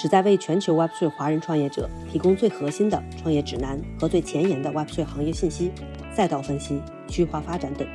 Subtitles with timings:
[0.00, 5.70] 旨在为全球 Web3 华人创业者提供最核心的创业指南和最前沿的 Web3 行业信息、
[6.16, 7.86] 赛道分析、区化发展等。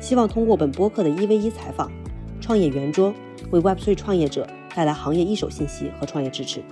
[0.00, 1.92] 希望通过本播客的一 v 一采访、
[2.40, 3.12] 创业圆桌，
[3.50, 6.64] 为 Web3 创业者带来行业一手信息和创业支持。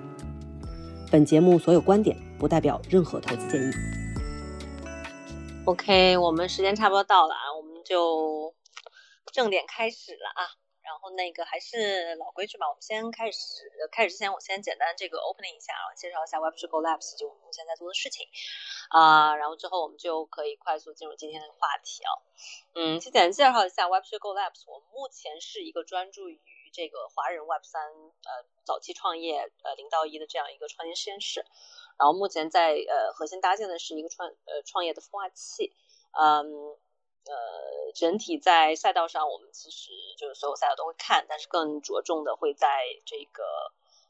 [1.10, 3.70] 本节目所有观点不代表任何投资建议。
[5.66, 8.54] OK，我们时间差不多到了啊，我们就
[9.30, 10.61] 正点开始了啊。
[11.02, 13.68] 然后那个还是老规矩吧，我们先开始。
[13.90, 18.28] 开始之前，我先简单这个 opening 一下，然后介绍一下 Web3 Go Labs 就我们目前在做的事情
[18.88, 19.34] 啊。
[19.34, 22.10] 然后之后我们就可以快速进入今天的话题啊。
[22.74, 26.40] 嗯，先简单介绍一下 Web3 Go Labs，我们目前是一个专注于
[26.72, 27.78] 这个华人 Web3
[28.22, 31.44] 呃早期创业呃零到一的这样一个创新实验室。
[31.98, 35.74] 然后目前在呃核心搭建的是一个创呃创业的孵化器，
[36.12, 36.78] 嗯。
[37.24, 42.66] 呃，整体在赛道上，我们其实就是所有赛道都会看，但是更着重的会在
[43.06, 43.44] 这个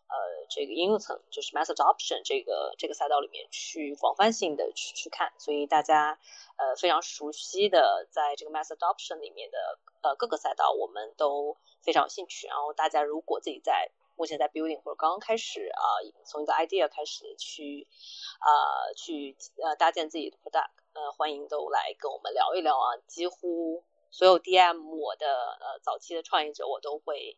[0.09, 5.33] 呃这个应用层，就是 mass adoption 这个这个赛道里面去广泛性的去去看。
[5.39, 6.19] 所以大家
[6.57, 12.47] 呃非常熟悉的，在这个 mass adoption 里面的呃各个赛道，我们都非常有兴趣。
[12.47, 13.91] 然后大家如果自己在
[14.23, 15.83] 目前在 building 或者刚刚开始啊，
[16.25, 17.89] 从一个 idea 开始去
[18.39, 18.47] 啊
[18.97, 20.71] 去呃搭建自己的 product。
[20.93, 22.95] 呃，欢迎都来跟我们聊一聊啊！
[23.09, 27.37] 几乎所有 DM 我的呃早期的创业者，我都会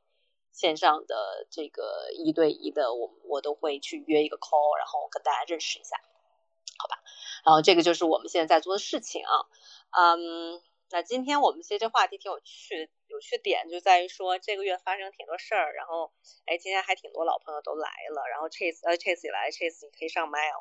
[0.53, 5.97] 线上的这个一对一的，我我都会去约一个 call，然后跟大家认识一下，
[6.77, 7.03] 好吧？
[7.47, 9.33] 然后这个就是我们现在在做的事情啊。
[9.97, 16.11] 嗯，那今天我们其实这话题挺有趣，有趣点就在于说这个月发生挺多事儿，然后
[16.47, 20.59] 哎，今天还挺多老朋友都来了，然后 Chase 呃 Chase 也来，Chase 你可以上麦哦。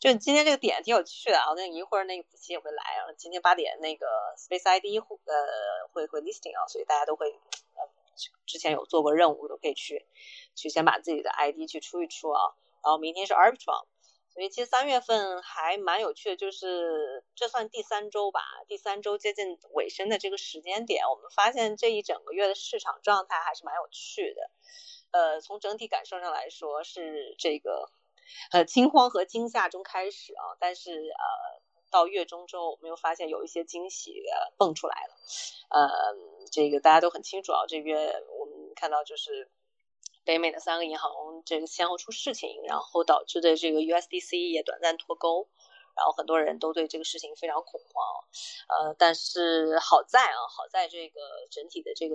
[0.00, 3.06] 就今天这个点挺有趣的啊，那一会儿那个子琪也会来啊。
[3.16, 7.86] 今天八点那个 Space ID 会呃会会 listing 啊，所以大家都会呃
[8.46, 10.04] 之前有做过任务都可以去
[10.56, 12.40] 去先把自己的 ID 去出一出啊。
[12.82, 13.86] 然后明天是 Arbitrum，
[14.32, 24.50] 所以其实三月份还蛮有趣的，就是这算第三周吧，第三周接近尾声的这个时间点，我们发现这一整个月的市场状态还是蛮有趣的。
[25.10, 27.90] 呃，从整体感受上来说是这个。
[28.50, 31.60] 呃，惊慌和惊吓中开始啊，但是呃，
[31.90, 35.14] 到月中之后，我们又发现有一些惊喜呃蹦出来了。
[35.68, 35.90] 呃，
[36.50, 39.50] 这个大家都很清楚啊，这月我们看到就是
[40.24, 41.10] 北美的三个银行
[41.44, 45.48] 这个先后出事情，然后导致的这个 USDC 也短暂脱钩，
[45.96, 48.24] 然后很多人都对这个事情非常恐慌。
[48.68, 52.14] 呃，但是好在啊，好在这个整体的这个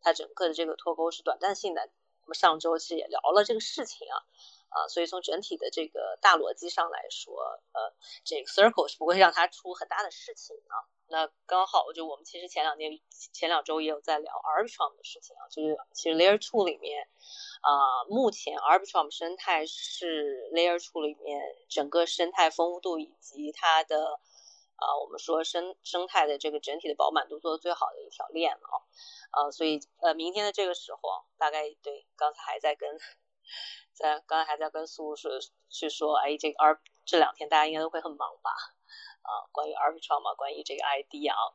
[0.00, 1.88] 它整个的这个脱钩是短暂性的。
[2.22, 4.16] 我们上周其实也聊了这个事情啊。
[4.70, 7.34] 啊，所以从整体的这个大逻辑上来说，
[7.72, 7.92] 呃，
[8.24, 10.88] 这个 Circle 是不会让它出很大的事情啊。
[11.12, 12.98] 那刚好就我们其实前两天、
[13.34, 17.06] 前两周也有在聊 Arbitrum 的事情啊，就是其实 Layer Two 里面，
[17.60, 24.18] 啊，目前 Arbitrum 生态是 Layer Two 里面整个生态丰富度以及它的
[24.76, 28.80] 啊，我们说生生态的这个整体的饱满度做的最好的一条链了啊。
[29.32, 31.00] 啊，所以呃，明天的这个时候，
[31.36, 32.98] 大概对，刚才还在跟。
[33.92, 35.30] 在刚才还在跟苏说，
[35.68, 38.50] 是说，哎，这个 R 这两天大家应该都会很忙吧？
[39.22, 41.54] 啊，关于 Arbitrum 嘛，关于这个 ID 啊，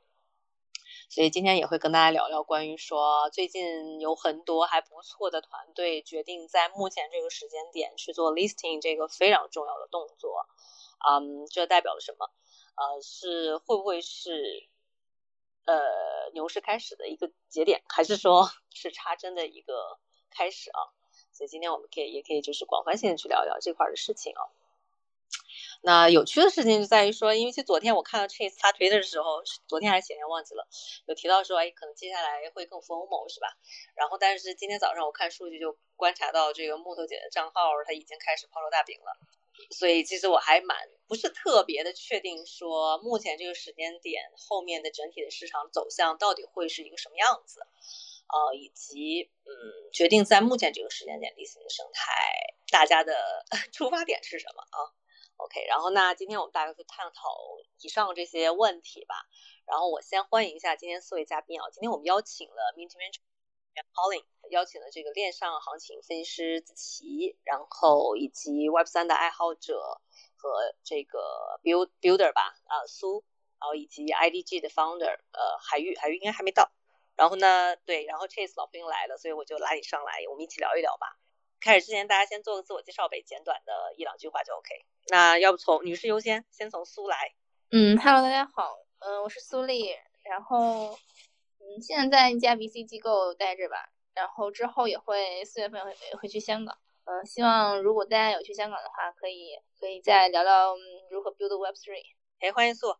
[1.09, 10.45] 所以今天也会跟大家聊聊关于说，最近有很多还不错的团队决定在目前这个时间点去做 listing 这个非常重要的动作。
[11.09, 12.29] 嗯，这代表了什么？
[12.75, 14.67] 呃，是会不会是
[15.66, 19.99] 呃牛市开始的一个节点，还是说 是插针的一个
[20.31, 20.90] 开始啊？
[21.34, 24.49] 所以今天我们可以也可以就是广泛性的去聊聊这块的事情啊。
[25.82, 30.68] 那有趣的事情就在于说，因为其实昨天我看到 Chase 发推的时候，昨天还是前天忘记了，
[31.06, 33.47] 有提到说，哎，可能接下来会更 formal 是吧？
[33.96, 39.18] 然后但是今天早上我看数据就观察到这个木头姐的账号，它已经开始抛售大饼了。
[39.72, 40.78] 所以其实我还蛮
[41.08, 47.62] 不是特别的确定说，目前这个时间点后面的整体的市场走向到底会是一个什么样子。
[48.28, 52.12] 呃，以及嗯，决定在目前这个时间点，l i s 的生态，
[52.70, 53.16] 大家的
[53.72, 54.91] 出发点是什么啊
[55.47, 57.29] ？OK，然后那今天我们大概会探讨
[57.79, 59.16] 以上这些问题吧。
[59.66, 63.22] 然后我先欢迎一下今天四位嘉宾啊，今天我们邀请了 Mint Venture
[63.94, 70.02] Colin，邀请了这个链上行情分析师子琪，然后以及 Web 三的爱好者
[70.35, 73.23] 和这个 build builder 吧，啊苏，
[73.59, 76.70] 然后以及 IDG 的 founder，呃海玉，海玉应该还没到。
[77.16, 81.17] 然后呢，对，然后 Chase 老朋友来了，所以我就拉你上来，我们一起聊一聊吧。
[81.59, 84.86] 开始之前，大家先做个自我介绍呗，简短的一两句话就 OK。
[85.09, 87.34] 那要不从女士优先，先从苏来。
[87.72, 90.98] 嗯，Hello，大家好，嗯，我是苏丽，然后
[91.59, 100.76] 嗯，现在在一家 VC 机构待着吧，然后之后也会四月份会会去香港，嗯，希望如果大家有去香港的话，可以可以再聊聊
[101.09, 102.04] 如何 build Web Three。
[102.40, 102.96] 哎，欢迎苏，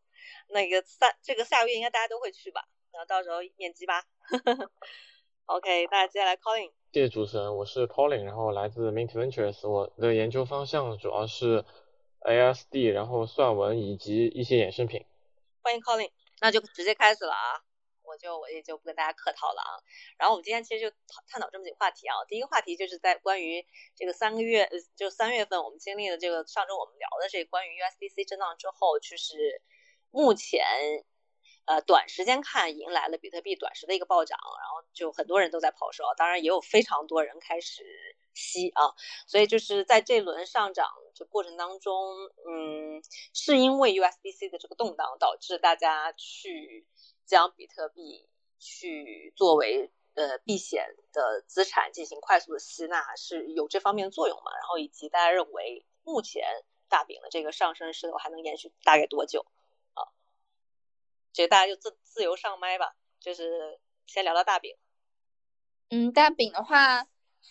[0.48, 2.68] 那个三这个下个月应该大家都会去吧？
[2.92, 4.04] 然后到时候面基吧。
[5.46, 6.72] OK，那接下来 Colin。
[6.98, 11.64] 谢谢主持人，我是 Colin，然后来自 Mint Ventures，我的研究方向主要是
[12.22, 15.06] ASD，然后算文以及一些衍生品。
[15.62, 16.10] 欢迎 Colin，
[16.42, 17.62] 那就直接开始了啊，
[18.02, 19.78] 我就我也就不跟大家客套了啊。
[20.18, 20.96] 然后我们今天其实就
[21.28, 23.64] 探讨这么几个话题啊，第一个话题就是在关于
[23.96, 29.62] 这个三个月，就三月份我们经历了这个上周我们聊的这关于 USDC 震荡之后，就是
[30.10, 30.66] 目前。
[31.68, 37.84] 呃，短时间看迎来了比特币短时的一个暴涨，然后就很多人都在抛售，当然也有非常多人开始
[38.34, 38.96] 吸啊，
[39.28, 42.16] 所以就是在这轮上涨这过程当中，
[42.48, 43.04] 嗯，
[43.34, 46.88] 是因为 USDC 的这个动荡导致大家去
[47.26, 48.30] 将比特币
[48.60, 54.52] 去作为呃避险的资产进行快速的吸纳，是有这方面的作用嘛？
[54.58, 56.46] 然后以及大家认为目前
[56.88, 59.46] 大饼的这个上升势头还能延续大概多久？
[61.38, 64.76] 所以大家就自自由上麦吧，就是先聊聊大饼。
[65.92, 67.06] 嗯，大饼的话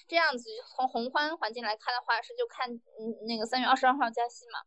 [0.08, 4.58] 这样子，从宏观环境来看的话，是就看嗯那个三月二十二号加息嘛。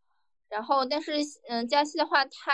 [0.47, 1.17] 然后，但是
[1.49, 2.53] 嗯加息的话，它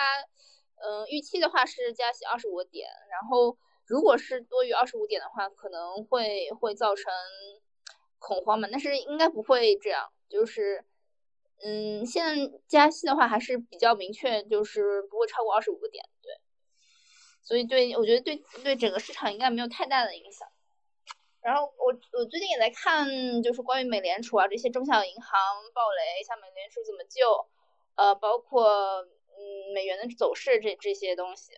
[0.77, 2.89] 嗯预期的话是加息二十五点。
[3.11, 7.13] 然后，如果是多于二十五点的话，可能会会造成
[8.17, 8.67] 恐慌嘛。
[8.71, 10.83] 但是应该不会这样，就是
[11.63, 16.03] 嗯现在加息的话还是比较明确，就是不会超过二十五个点。
[16.23, 16.33] 对。
[17.45, 20.49] 所以对我觉得对对整个市场应该没有太大的影响。
[21.41, 25.31] 然后我我最近也在看，就是关于美联储啊这些中小银行
[25.75, 27.47] 暴雷，像美联储怎么救，
[27.93, 28.67] 呃，包括
[29.03, 31.53] 嗯美元的走势这这些东西。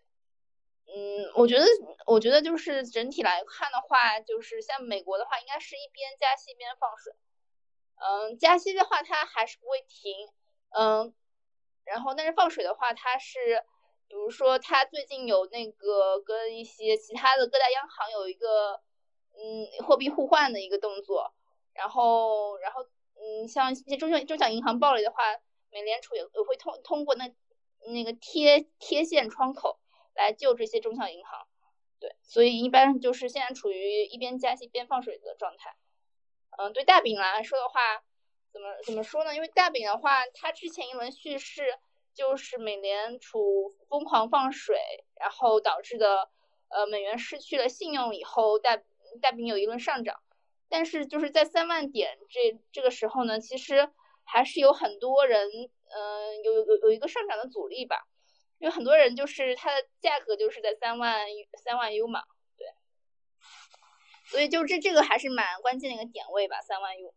[0.88, 1.66] 嗯，我觉得
[2.06, 7.14] 我觉得就是整体来看的话，就是像美国的话，应该是一边加息一边放水。
[7.96, 10.14] 嗯，加息的话它还是不会停，
[10.78, 11.14] 嗯，
[11.86, 13.64] 然后但是放水的话它是。
[14.08, 18.82] 比如说，他最近有那个跟一些其他的各大央行有一个
[19.34, 21.34] 嗯货币互换的一个动作，
[21.74, 22.84] 然后然后
[23.16, 25.18] 嗯像一些中小中小银行暴雷的话，
[25.70, 27.34] 美联储也也会通通过那
[27.80, 29.80] 那个贴贴现窗口
[30.16, 31.46] 来救这些中小银行，
[32.00, 35.76] 对，所以一般就是现在处于一边加息一边放水的状态。
[36.58, 38.04] 嗯，对大饼来说的话，
[38.52, 39.36] 怎么怎么说呢？
[39.36, 41.78] 因为大饼的话，它之前一轮叙事。
[42.18, 44.76] 就是美联储疯狂放水，
[45.20, 46.32] 然后导致的，
[46.70, 48.82] 呃，美元失去了信用以后，大
[49.22, 50.20] 大饼有一轮上涨，
[50.68, 53.92] 但是就是在三万点这这个时候呢，其实
[54.24, 55.48] 还是有很多人，
[55.94, 58.08] 嗯，有有有一个上涨的阻力吧，
[58.58, 61.28] 因为很多人就是它的价格就是在三万
[61.64, 62.24] 三万 U 嘛，
[62.58, 62.68] 对，
[64.26, 67.14] 所以就这这个还是蛮关键的一个点位吧，三万 U。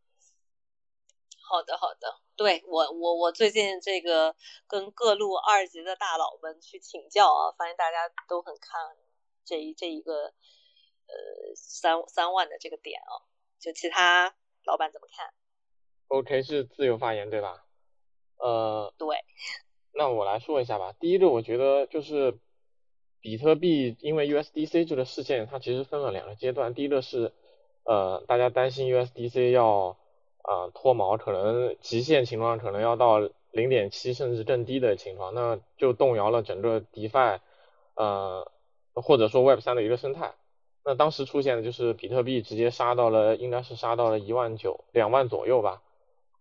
[1.51, 4.37] 好的，好的，对我，我，我最近这个
[4.69, 8.97] 跟各路二级的大佬们去请教啊，发现大家都很看
[9.45, 11.13] 这一这一个呃
[11.57, 13.27] 三三万的这个点啊，
[13.59, 14.33] 就其他
[14.65, 15.35] 老板怎么看
[16.07, 17.65] ？OK，是自由发言对吧？
[18.39, 19.17] 呃，对。
[19.93, 20.95] 那我来说一下吧。
[21.01, 22.39] 第一个，我觉得就是
[23.21, 26.75] 比特币因为 USDC 这个事件，它其实分了两个阶段。
[26.75, 27.35] 第一个是
[27.83, 29.99] 呃，大家担心 USDC 要。
[30.51, 33.21] 啊，脱毛可能极限情况可能要到
[33.53, 37.39] 零点七甚至更低的情况，那就动摇了整个 DeFi，
[37.95, 38.51] 呃，
[38.95, 40.35] 或者说 Web 三的一个生态。
[40.85, 45.83] 那当时出现的就是比特币直接杀到了，应该是杀到了一万九、两万左右吧，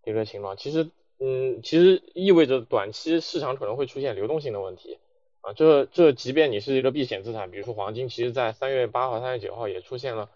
[0.05, 0.57] 一个情况。
[0.57, 0.89] 其实，
[1.19, 4.97] 嗯，其实意味着短期市场可能会出现流动性的问题
[5.41, 5.53] 啊。
[5.53, 10.31] 这这，即便你是一个避险资产，比如说黄金，其实在三月八号、三月九号也出现了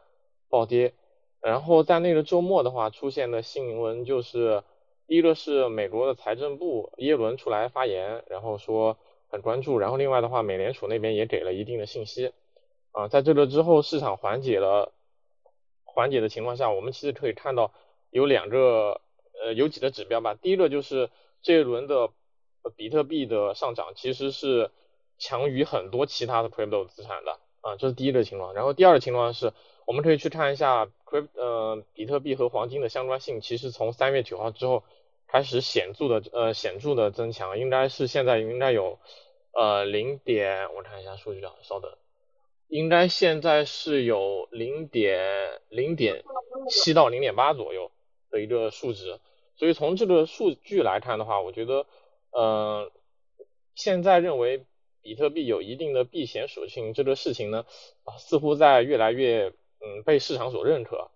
[0.47, 0.93] 暴跌。
[1.43, 4.63] 然后在那个周末的话，出现的新闻就是，
[5.07, 8.97] 第一个是美国的财政部耶伦出来发言，然后说
[9.27, 9.77] 很关注。
[9.77, 12.31] 然后另外的话，美联储那边也给了一定的信息。
[12.93, 14.93] 啊，在这个之后，市场缓解了，
[15.83, 17.73] 缓解的情况下，我们其实可以看到
[18.09, 19.01] 有两个，
[19.43, 20.35] 呃，有几个指标吧。
[20.35, 21.09] 第一个就是
[21.41, 22.09] 这一轮的
[22.77, 24.71] 比特币的上涨其实是
[25.17, 27.37] 强于很多其他的 crypto 资产的。
[27.63, 28.53] 啊，这是第一个情况。
[28.53, 29.53] 然后第二个情况是，
[29.87, 34.83] 我们可以去看一下 crypt 呃比特币和黄金的相关性，其实从三月九号之后
[35.27, 38.99] 开始显著的呃显著的增强，应该是现在应该有
[39.53, 41.91] 呃零点，我看一下数据啊，稍等，
[42.67, 46.23] 应该现在是有零点零点
[46.69, 47.91] 七到零点八左右
[48.29, 49.19] 的一个数值。
[49.55, 51.85] 所以从这个数据来看的话，我觉得，
[52.31, 52.91] 呃，
[53.75, 54.65] 现在认为
[55.03, 57.65] 比特币有一定的避险属性这个事情呢，
[58.05, 61.11] 啊，似乎在越来越嗯被市场所认可，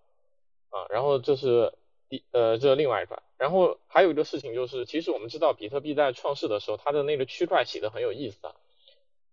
[0.68, 1.72] 啊，然后这是
[2.08, 8.54] 第呃这另外一块，然后还有一个事情就是，其实我们知道比特币在创世的时候，它的那个区块写的很有意思啊，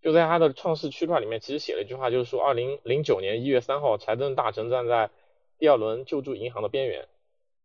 [0.02, 5.12] 就在它的创世区块里面，其实写了一句话，就是说二零零九年一月三号，财政大臣站在
[5.60, 7.08] 第二轮救助银行的边缘，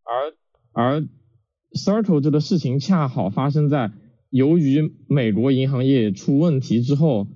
[0.02, 0.35] 而
[0.73, 1.04] 而。
[1.73, 3.92] Circle 这个事情恰好发生在
[4.31, 7.27] 由于美国银行业出问题之后，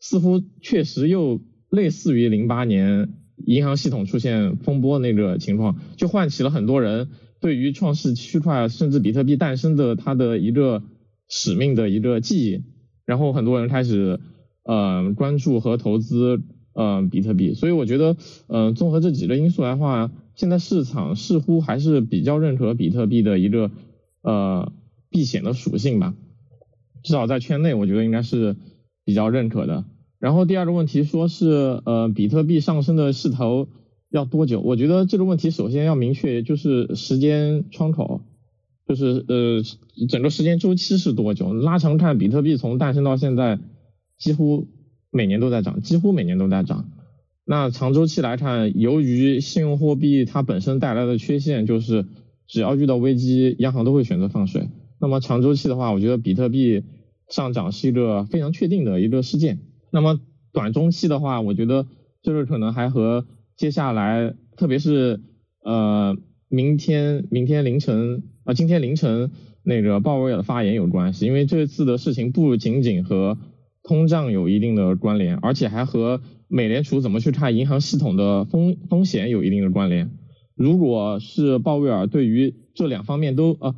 [0.00, 1.40] 似乎确实又
[1.70, 3.10] 类似于零八年
[3.44, 7.08] 银行系统出现风波那个情况，就唤起了很多人
[7.40, 10.82] 对于创世区块甚至比特币诞生的它的一个
[11.28, 12.62] 使命的一个记忆，
[13.04, 14.18] 然后很多人开始
[14.64, 16.40] 呃关注和投资
[16.72, 20.10] 呃比特币，所以我觉得呃综合这几个因素来话。
[20.34, 23.72] 现在市场似乎还是比较认可比特币的一个
[24.22, 24.72] 呃
[25.10, 26.14] 避险的属性吧，
[27.02, 28.56] 至少在圈内我觉得应该是
[29.04, 29.84] 比较认可的。
[30.18, 33.68] 然后第二个问题说是呃比特币上升的势头
[34.10, 34.60] 要多久？
[34.60, 38.22] 我觉得这个问题首先要明确就是时间窗口，
[38.88, 39.62] 就是呃
[40.08, 41.52] 整个时间周期是多久？
[41.52, 43.58] 拉长看，比特币从诞生到现在
[44.18, 44.66] 几乎
[45.10, 46.90] 每年都在涨，几乎每年都在涨。
[47.44, 52.04] 那长周期来看，由于信用货币它本身带来的缺陷，就是
[52.46, 54.68] 只要遇到危机，央行都会选择放水。
[55.00, 56.84] 那么长周期的话，我觉得比特币
[57.28, 59.60] 上涨是一个非常确定的一个事件。
[59.90, 60.18] 那么
[60.52, 61.86] 短中期的话，我觉得
[62.22, 63.26] 就是可能还和
[63.56, 65.20] 接下来，特别是
[65.62, 66.16] 呃
[66.48, 69.30] 明天明天凌晨啊今天凌晨
[69.62, 73.38] 那个鲍威尔的发言有关系，因为这次的事情不仅仅和
[73.82, 80.10] 通胀有一定的关联，而且还和美联储怎么去看银行系统的风风险有一定的关联。
[80.58, 83.74] 如果是鲍威尔对于这两方面都呃，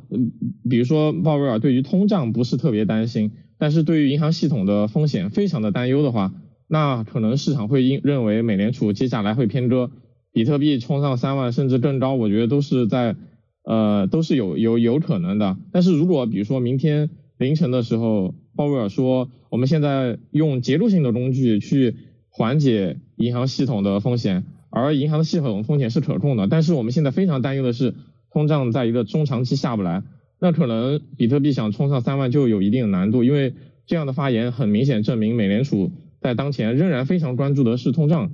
[0.69, 6.33] 比如说鲍威尔对于通胀不是特别担心，但是对于银行系统的风险非常的担忧的话，
[6.67, 9.91] 那可能市场会因认为美联储接下来会偏鸽，
[10.33, 13.15] 比特币冲上三万甚至更高，我觉得都是在
[13.63, 15.57] 呃都是有有有可能的。
[15.71, 21.95] 但是如果比如说明天凌晨的时候，鲍威尔说我们现在用结构性的工具去。
[22.33, 26.47] 缓解银行系统的风险，而银行的系统风险是可控的。
[26.47, 27.93] 但是我们现在非常担忧的是，
[28.31, 30.01] 通胀在一个中长期下不来，
[30.39, 33.23] 那可能比特币想冲上三万就有一定的难度。
[33.23, 33.53] 因为
[33.85, 38.31] 这样的发言很明显证明美联储在当前仍然非常关注的是通胀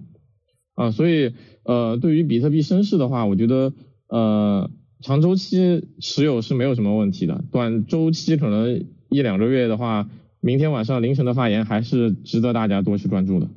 [0.75, 3.73] 啊，所以呃，对于比特币升势的话，我觉得
[4.07, 4.69] 呃
[5.01, 13.49] 长周期持有是没有什么问题的，短周期可能一两个月的话，明天晚上凌晨的发言还是值得大家多去关注的。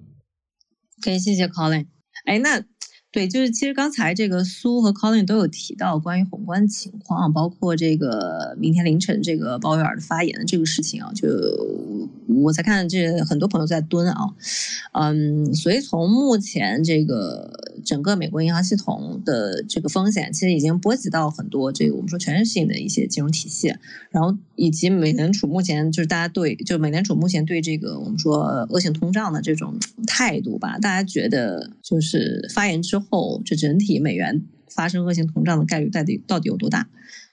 [1.03, 1.87] 可以，谢谢 Colin。
[2.25, 2.63] 哎，那。
[3.13, 11.29] 对，就是其实刚才这个苏和 Colin 都有提到关于宏观情况，包括这个明天凌晨这个鲍威尔的发言的这个事情啊，就
[12.29, 14.33] 我在看这很多朋友在蹲啊，
[14.93, 17.51] 嗯，所以从目前这个
[17.85, 23.75] 整个美国银行系统的这个风险，其实已经波及到很多这个我们说全球性的一些金融体系，
[24.13, 29.75] 然后以及美联储目前就是大家对就美联储目前对这个我们说恶性通胀的这种
[30.07, 33.43] 态度吧，大家觉得就是发言之后后。
[33.45, 36.89] 这整体美元发生恶性通胀的概率到底到底有多大？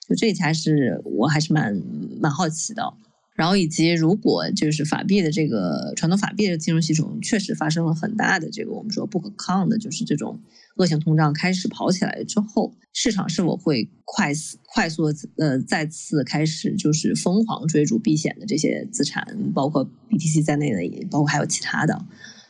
[0.07, 1.81] 就这才是我还是蛮
[2.19, 2.93] 蛮好奇的。
[3.35, 10.39] 然后以及如果就是法币的这个传统法币的金融系统确实发生了很大的这个我们说不可抗的，就是这种
[10.77, 22.05] 恶性通胀开始跑起来之后，市场是否会快速快速的呃再次开始就是疯狂追逐避险的这些资产，包括 BTC 在内的，包括还有其他的，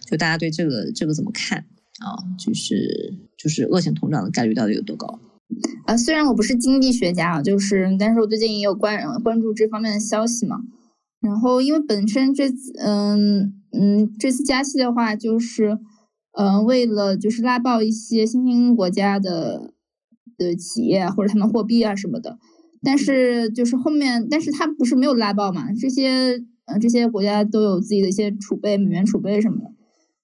[0.05, 1.65] 就大家对这个这个怎么看？
[1.99, 5.19] 啊，就是就是恶性通胀的概率到底有多高？
[5.85, 10.57] 啊，虽然我不是经济学家啊，就是但是我最近也有关关注这方面的消息嘛。
[11.19, 15.79] 然后因为本身这次嗯嗯这次加息的话，就是
[16.33, 19.73] 嗯为了就是拉爆一些新兴国家的
[20.37, 22.37] 的企业或者他们货币啊什么的。
[22.83, 25.73] 但是就是后面，但是它不是没有拉爆嘛？
[25.73, 29.71] 这些呃这些国家都有自己的一些储备，美元储备什么的。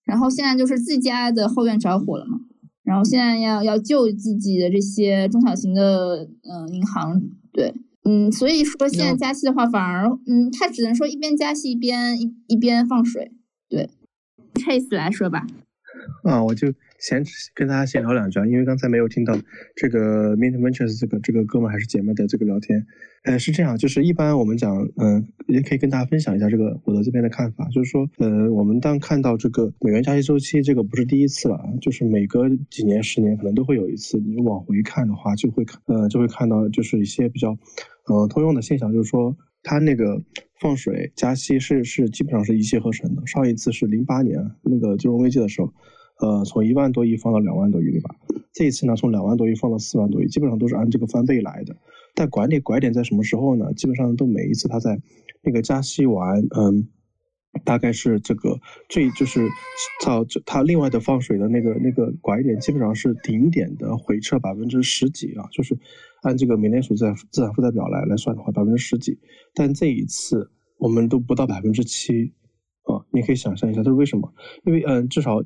[0.06, 2.40] 然后现在就是自家的后院着火了嘛，
[2.84, 13.32] 然后现在要要救自己的这些中小型的嗯银行，对，嗯，所以说现在加息的话，反而嗯，它只能说一边加息一边一一边放水，
[13.70, 13.90] 对
[14.56, 15.48] ，case 来说吧，
[16.24, 17.22] 啊，我就先
[17.54, 19.38] 跟大家闲聊两句啊，因为刚才没有听到
[19.76, 22.86] 这个 Mint Ventures 这个这个哥们还是姐妹的这个聊天。
[23.26, 34.18] 呃，是这样，就是一般我们讲，嗯，也可以跟大家分享一下这个我的这边的看法，就是说，呃，我们当看到这个美元加息周期，这个不是第一次了，就是每隔几年、十年可能都会有一次。
[34.20, 37.58] 你往回看的话，就会看，呃，就会看到就是一些比较，
[38.08, 40.22] 呃，通用的现象，就是说它那个
[40.62, 43.28] 放水加息是是基本上是一气呵成的。
[43.28, 45.74] 上一次是零八年那个金融危机的时候。
[46.20, 48.16] 呃，从一万多亿放到两万多亿，对吧？
[48.54, 51.76] 这一次呢，从两万多亿放到四万多亿，基本上都是按这个翻倍来的。
[52.14, 53.74] 但拐点拐点在什么时候呢？
[53.74, 55.02] 基本上都每一次它在
[55.42, 56.88] 那个加息完，嗯，
[57.66, 59.50] 大概是这个最就是
[60.06, 65.76] 到它另外的放水的那个那个拐点，基本上是顶点的回撤百分之十几啊，就是
[66.22, 69.18] 按这个美联储在资产负债表来来算的话，百分之十几。
[69.56, 72.32] 但这一次我们都不到百分之七
[72.84, 74.32] 啊，你可以想象一下这是为什么？
[74.64, 75.44] 因为嗯，至少。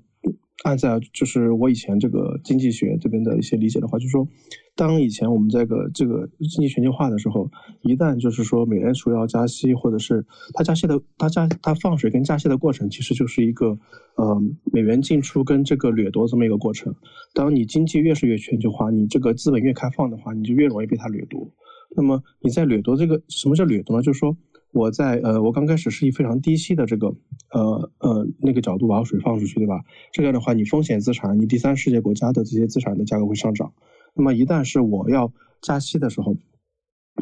[0.64, 4.28] 按在就是我以前这个经济学这边的一些理解的话，就是说，
[4.76, 7.50] 当以前我们这个这个经济全球化的时候，
[7.84, 13.78] 一旦就是说美联储要加息，或者是它加息的它加它放水跟加息的过程，其实就是一个
[14.16, 14.42] 呃
[14.74, 16.96] 美元进出跟这个掠夺这么一个过程。
[17.36, 21.48] 当你经济越是越全球化，你这个资本越开放的话，你就越容易被它掠夺。
[21.96, 24.02] 那么你在掠夺这个什么叫掠夺呢？
[24.02, 24.36] 就是说。
[24.78, 27.08] 我在呃，我刚开始是以非常低息的这个
[27.52, 29.82] 呃呃那个角度把水放出去，对吧？
[30.14, 33.74] 这样的话，你风险资产，你第三世界国家的这些资产的价格会上涨。
[34.14, 36.38] 那么一旦是我要加息的时候，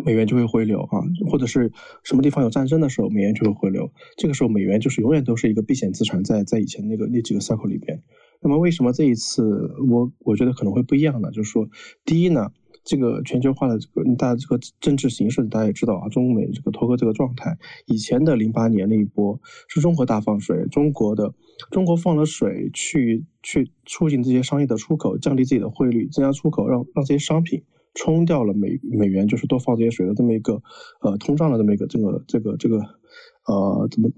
[0.03, 0.99] 美元就会回流啊，
[1.31, 1.71] 或者是
[2.03, 3.89] 什么地方有战争的时候，美元就会回流。
[4.17, 8.03] 这个时候，美元就是永远都是一个避险资产，在在以前那个那几个 cycle 里边。
[8.41, 11.31] 那么为什么这一次我我觉得可能会不一样呢？
[11.31, 11.69] 就是说，
[12.03, 12.51] 第一呢。
[12.85, 17.57] 这个全球化的这个大家这个政治形势，大家也知道啊，中美这个脱钩这个状态。
[17.87, 21.33] 以前的零八年那一波是中国大放水，中国的
[21.71, 27.63] 中国放了水去去促进这些商业的出口，降低自己的汇率，增加出口，让让这些商品
[27.95, 30.61] 冲掉了美美元，就是多放这些水的这么一个
[31.01, 32.77] 呃通胀的这么一个这个这个这个
[33.47, 34.11] 呃怎么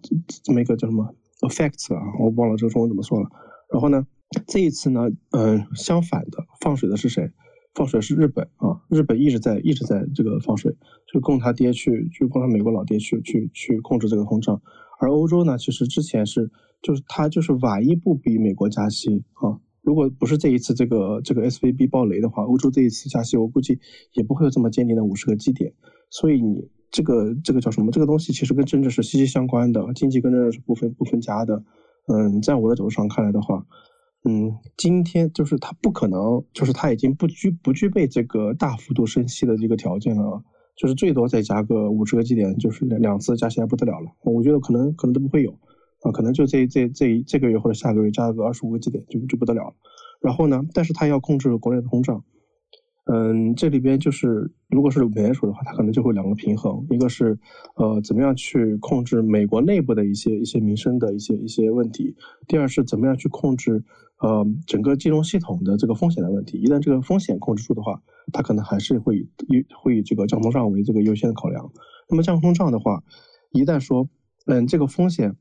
[0.43, 2.01] 这么一个叫什么 effects 啊？
[2.19, 3.29] 我忘了这个中文怎么说了。
[3.71, 4.05] 然后呢，
[4.45, 7.31] 这一次呢，嗯，相反的放水的是谁？
[7.77, 10.75] 放水是日本啊，日本一直在一直在这个放水，
[11.13, 14.59] 就供他爹去，就供他美国老爹去去去控制这个通胀。
[14.99, 16.49] 而欧洲呢，其实之前是
[16.81, 19.61] 就是他就是晚一步比美国加息啊。
[19.83, 23.79] 如果不是这一次这个这个 S V B 爆雷的话，欧洲这一次加息，我估计
[24.13, 25.71] 也不会有这么坚定的五十个基点。
[26.09, 27.91] 所以你这个这个叫什么？
[27.91, 31.63] 这个东西其实跟政治是息息相关的，经济跟政治是不分不分家的。
[32.07, 33.67] 嗯，在我的角度上看来的话。
[34.27, 40.43] 嗯，今天就是它不可能，就是它已经不具不具备这个大幅度升息的这个条件了，
[40.75, 44.11] 就是最多再加个五十个基点，就是两两次加起来不得了了。
[44.23, 45.51] 我觉得可能可能都不会有，
[46.01, 49.73] 啊，可能就这这这这个月或者下个月加个二十五个基点就就不得了了。
[50.19, 52.21] 然后呢，但是它要控制国内的通胀。
[53.09, 57.39] 嗯，这里边就是，如果是美联储的话，它可能就会两个平衡，一个是，
[57.77, 62.13] 呃，怎么样去控制美国内部的一些一些民生的一些一些问题；
[62.49, 63.81] 第二是怎么样去控制，
[64.19, 66.57] 呃，整个金融系统的这个风险的问题。
[66.57, 68.01] 一旦这个风险控制住的话，
[68.33, 71.71] 它可能还是会以会以这个降通胀为这个优先的考量。
[72.09, 73.03] 那么降通胀的话，
[73.51, 74.09] 一旦说，
[74.45, 75.35] 嗯，这个风险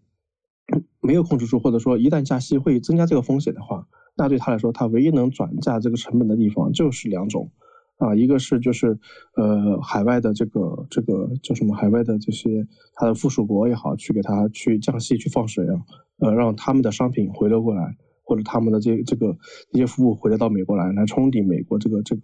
[1.00, 3.86] 没有控制住，或者说一旦加息会增加这个风险的话。
[4.18, 7.50] 那对他来说，他唯一能转嫁这个成本的地方就是两种，
[7.98, 8.98] 啊，一个是就是
[9.36, 15.80] 呃海外的这个这个叫什么海外的这些他的附属国也好，去给他去降息去放水啊，
[16.20, 17.94] 呃让他们的商品回流过来，
[18.26, 19.38] 或者他们的这这个
[19.70, 22.22] 这些服务回流到美国来，来冲抵美国这个这个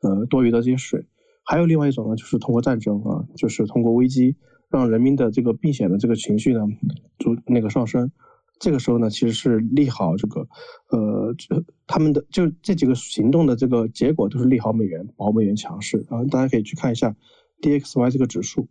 [0.00, 1.06] 呃多余的这些水。
[1.44, 4.36] 还有另外一种呢，就是通过战争啊，就是通过危机
[4.68, 6.60] 让人民的这个避险的这个情绪呢
[7.18, 8.10] 就那个上升。
[8.58, 10.40] 这个时候呢，其实是利好这个，
[10.90, 11.34] 呃，
[11.86, 16.06] 他们的就这几个行动的这个结果都是利好美元，保美元强势。
[16.08, 17.14] 然后大家可以去看一下
[17.60, 18.68] DXY 这个指数。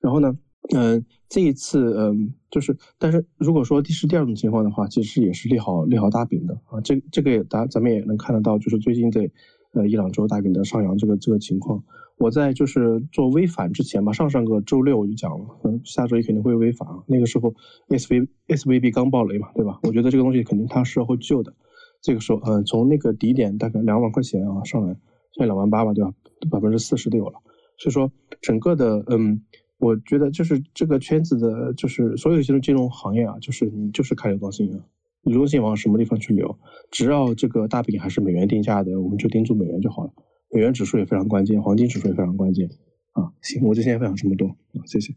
[0.00, 0.34] 然后呢，
[0.72, 6.80] 嗯，这一次，嗯，就是，但是如果说第是第二种情况的话，其实也是利好利好大饼的啊。
[6.80, 9.30] 这这个也大咱们也能看得到，就是最近这
[9.72, 11.82] 呃一两周大饼的上扬这个这个情况。
[12.16, 17.02] 我在就是做微反之前吧，上上个周六我就讲了，嗯，下周一肯定会微反啊。
[17.06, 17.52] 那个时候
[17.88, 19.80] S V S V B 刚爆雷嘛，对吧？
[19.82, 21.52] 我觉得这个东西肯定它是会救的。
[22.00, 24.88] 这个时候，嗯，从那个底点大概两万块钱啊上来，
[25.32, 26.12] 现在两万八吧，对吧？
[26.50, 27.40] 百分之四十都有了。
[27.76, 29.42] 所以说，整个的，嗯，
[29.84, 34.80] 我觉得就是这个圈子的，就是所有金融金融行业啊，就是你就是看流动性啊，
[35.24, 36.58] 流动性往什么地方去流，
[36.90, 40.10] 只要这个大饼还是美元定价的，我们就盯住美元就好了。
[40.50, 42.66] 美元指数也非常关键，黄金指数也非常关键
[43.12, 43.32] 啊。
[43.42, 45.12] 行，我就先分享这么多啊，谢谢。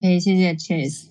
[0.00, 1.08] 哎，谢谢 Chase。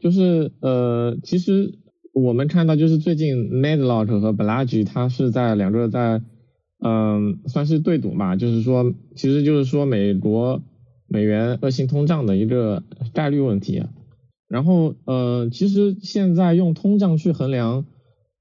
[0.00, 1.78] 就是呃，其实
[2.12, 6.22] 我们看到就是最近 Medlock 和 b l a g 它是在两个在
[6.84, 10.62] 嗯算是对赌嘛，就是说其实就是说美国
[11.12, 13.84] 美元恶性通胀的一个概率问题。
[14.48, 17.84] 然后呃其实现在用通胀去衡量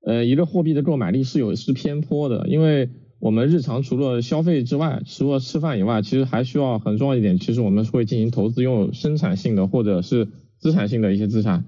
[0.06, 10.28] 呃一个货币的购买力是有是偏颇的，因为我们日常除了消费之外，除了吃饭以外，其实还需要很重要一点，其实我们会进行投资，拥有生产性的或者是
[10.60, 11.66] 资产性的一些资产。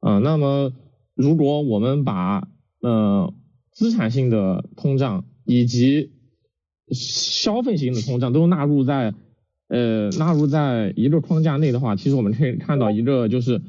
[0.00, 0.72] 啊，那么
[1.14, 2.46] 如果我们把
[2.80, 3.34] 呃
[3.72, 6.12] 资产性的通胀以及
[6.92, 9.12] 消费型的通胀都纳入在
[9.68, 13.60] 呃纳入在一个框架内的话，其实我们可以看到一个就是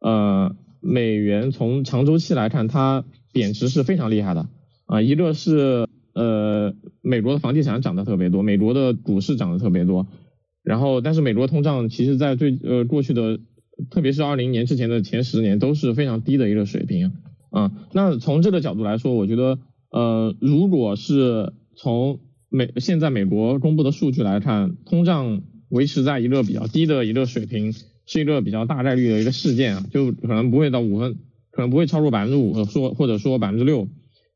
[0.00, 4.48] 呃美元从长周期来看，它贬值是非常厉害的
[4.86, 10.06] 啊，一个是呃美国的房地产涨得特别多，美国的股市涨得特别多，
[10.62, 13.38] 然后但是美国通胀其实在最呃过去的。
[13.90, 17.10] 特别是二零年之前的前十年都是非常低的一个水平
[17.50, 17.72] 啊。
[17.92, 19.58] 那从这个角度来说，我觉得
[19.90, 22.20] 呃，如果是从
[22.54, 27.74] 美现在美国公布的数据来看，通胀维持在一个比较低的一个水平，
[28.06, 31.16] 是一个比较大概率的一个事件啊，就可能不会到五分，
[31.50, 33.88] 可能不会超过百分之五，说或者说百分之六，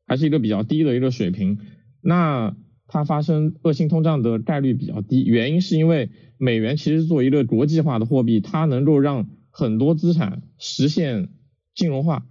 [0.05, 1.59] 还是一个比较低的一个水平。
[2.01, 6.09] 那它发生恶性通胀的概率比较低，原因是因为。
[6.41, 11.27] 美元其实作为一个国际化的货币，它能够让很多资产实现
[11.75, 12.25] 金融化。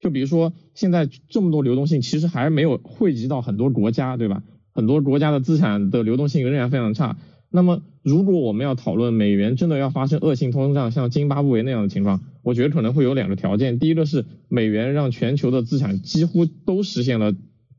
[0.00, 4.42] 就比如说现在这么多流动性，其实还没有汇集到很多国家，对吧？
[4.74, 7.16] 很多国家的资产的流动性仍然非常差。
[7.50, 13.78] 那么如果我们要讨论美元真的要发生恶性通胀，像津巴布韦那样的情况，我觉得可能会有两个条件。
[13.78, 17.32] 第一个是美元让全球的资产几乎都实现了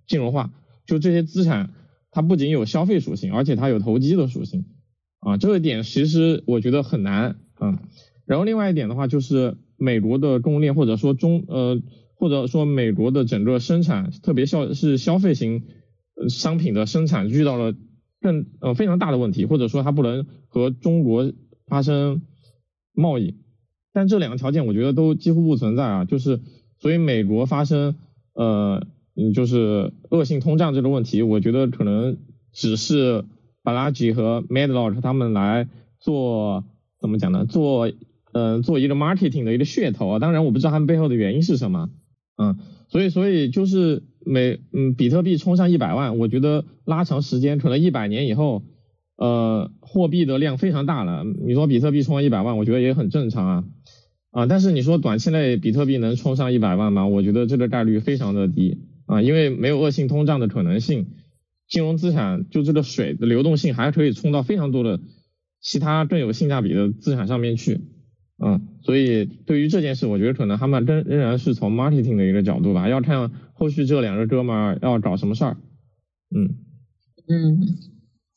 [0.08, 0.52] 金融化，
[0.86, 1.72] 就这些资产
[2.12, 4.66] 它不仅有消费属性，而且它有投机的属性。
[5.20, 7.80] 啊，这个点其实我觉得很难啊。
[8.26, 11.82] 然后另外一点的话，就是美国的供应链或者说中呃
[12.16, 15.64] 或者说美国的整个生产，特别消是消费型
[16.30, 17.74] 商品的生产遇到了
[18.22, 21.32] 更呃非常大的问题，或者说它不能和中国
[21.68, 22.22] 发生
[22.94, 23.36] 贸易。
[23.94, 26.40] 但这两个条件我觉得都几乎不存在啊，就是
[26.80, 27.96] 所以美国发生
[28.34, 32.18] 呃嗯就是恶性通胀这个问题，我觉得可能
[32.52, 33.26] 只是。
[33.66, 35.68] 巴拉吉和 Medlock 他们来
[36.00, 36.64] 做
[37.02, 37.48] 怎么讲呢？
[37.48, 37.92] 做
[38.32, 40.20] 呃做一个 marketing 的一个噱头啊。
[40.20, 41.90] 当然我不知道他们背后的原因是什么，
[42.38, 48.64] 嗯，所以所以就是每嗯比特币冲上一百万，我觉得拉长时间可能一百年以后，
[49.18, 51.24] 呃货币的量非常大了。
[51.24, 53.64] 你说比特币冲上一百万，我觉得也很正常啊
[54.32, 54.46] 啊。
[54.46, 57.08] 但是你说短期内比特币能冲上一百万吗？
[57.08, 61.08] 我觉得这个概率非常的低啊，因为没有恶性通胀的可能性。
[61.68, 65.00] 金融资产就这个水的流动性还可以冲到非常多的
[65.62, 67.82] 其他更有性价比的资产上面去，
[68.38, 75.58] 啊，所以对于这件事，我觉得可能他们仍仍然是从 marketing 的一个角度吧，要看后续这两个哥们儿要搞什么事儿，
[76.30, 76.60] 嗯
[77.28, 77.60] 嗯，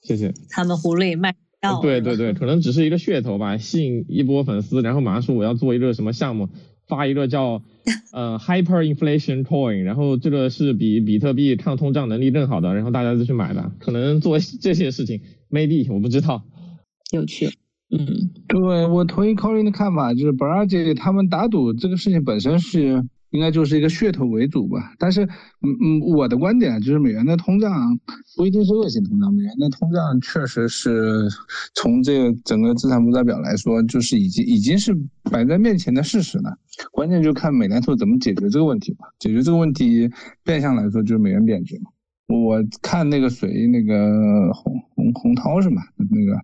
[0.00, 0.32] 谢谢。
[0.50, 1.80] 他们狐狸卖药。
[1.82, 6.48] 对对对，可能只是一个噱头吧，吸引一波粉丝，然后马上说我要做一个什么项目。
[6.86, 7.62] 发一个叫
[8.14, 13.74] 呃 hyperinflation coin，然后这个是比比特币抗通胀能力更好的，然后大家就去买吧。
[13.78, 16.44] 可能做这些事情，maybe 我不知道。
[17.12, 17.48] 有趣，
[17.90, 23.04] 嗯，对我同意 Colin 的看法，就是 b r a z 他们打赌这个事情本身是。
[23.30, 27.98] 应该就是一个噱头为主吧，但是，嗯嗯，我的观点就是美元的通胀
[28.36, 31.28] 不一定是恶性通胀，美元的通胀确实是
[31.74, 34.96] 从这个整个资产负债表来说，就是已经已经是
[35.30, 36.56] 摆在面前的事实了。
[36.92, 39.06] 关键就看美联储怎么解决这个问题吧。
[39.18, 40.10] 解决这个问题，
[40.42, 41.90] 变相来说就是美元贬值嘛。
[42.28, 45.82] 我看那个谁，那个洪洪洪涛是吗？
[45.96, 46.40] 那个。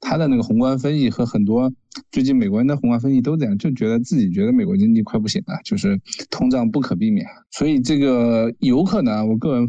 [0.00, 1.72] 他的那个宏观分析和很多
[2.10, 9.68] 最近美国人的宏观分析都这样，就觉得自己觉得美国经济快不行了，就是通胀不可避免，所以这个有可能，我个人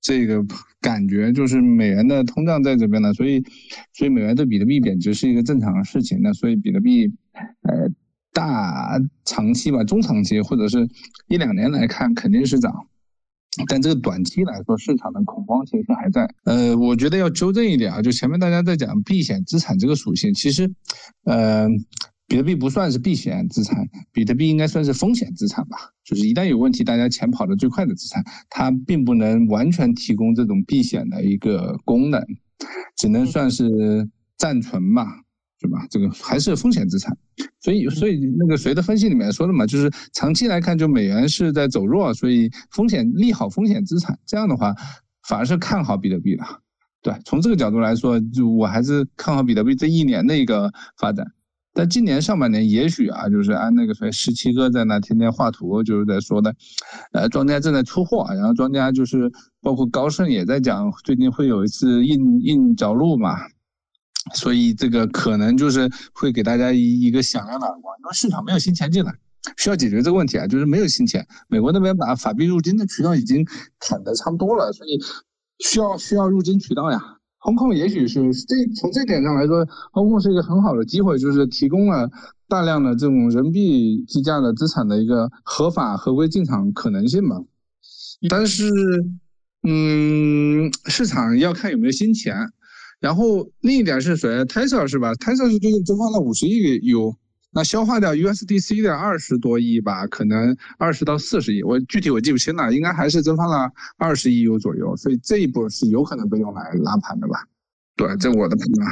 [0.00, 0.44] 这个
[0.80, 3.42] 感觉就是美元的通胀在这边呢，所以
[3.92, 7.06] 所以美元对比特币贬值是一个正常的事情的，所以比特币
[7.62, 7.90] 呃
[8.32, 10.88] 大长期吧，中长期或者是
[11.28, 12.86] 一两年来看肯定是涨。
[13.66, 16.28] 但这个短期来说，市场的恐慌情绪还在。
[16.44, 20.70] 呃，我觉得要纠正一点啊，就前面大家在讲避险资产这个属性，其实，
[21.24, 21.68] 呃，
[22.26, 25.76] 比特币不算是避险资产，比特币应该算是风险资产吧。
[26.04, 32.22] 就是一旦有问题，大家钱跑得最快的资产，它并不能完全提供这种避险的一个功能，
[32.96, 35.06] 只能算是暂存吧。
[35.60, 35.86] 对吧？
[35.90, 37.16] 这个还是风险资产，
[37.60, 44.74] 所以所以那个谁的分析里面说的嘛，就是长期来看，就美元是在走弱，所以风险利好风险资产，这样的话
[45.26, 46.44] 反而是看好比特币的。
[47.02, 51.26] 对，从这个角度来说，就我还是看好比特币这一年的一个发展。
[51.74, 56.52] 但今年上半年也许啊，就是按那个谁十七哥在那天天画图，就是在说的，
[57.12, 59.30] 呃，庄家正在出货，然后庄家就是
[59.62, 63.36] 包括高盛也在讲，最近会有一次硬硬着陆嘛，
[64.34, 69.14] 所以这个可能就是会给大家一一个响亮的耳光，因为市场没有新钱进来，
[69.56, 73.46] 需要解决这个问题啊，就是没有新钱，美国那边把法币入金的渠道已经
[73.78, 74.98] 砍得差不多了，所以
[75.64, 77.00] 需要需要入金渠道呀。
[77.44, 79.64] 风控也许是这从这点上来说，
[79.94, 82.10] 风控是一个很好的机会，就是提供了
[82.48, 87.36] 大量的这种人民币计价的资产的一个合法合规进场可能性嘛。
[88.28, 88.68] 但是，
[89.62, 92.34] 嗯，市场要看有没有新钱。
[93.00, 97.14] 然后另一点是谁？Tesla 是吧？Tesla 是最近增发了五十亿 U，
[97.52, 107.46] 那消化掉 USDC 的二十多亿吧，可能二十到四十亿，我具体我记不清了，应该还是增发了二十亿 U 左右，所以这一步是有可能被用来拉盘的吧？
[107.96, 108.86] 对，这我的判断。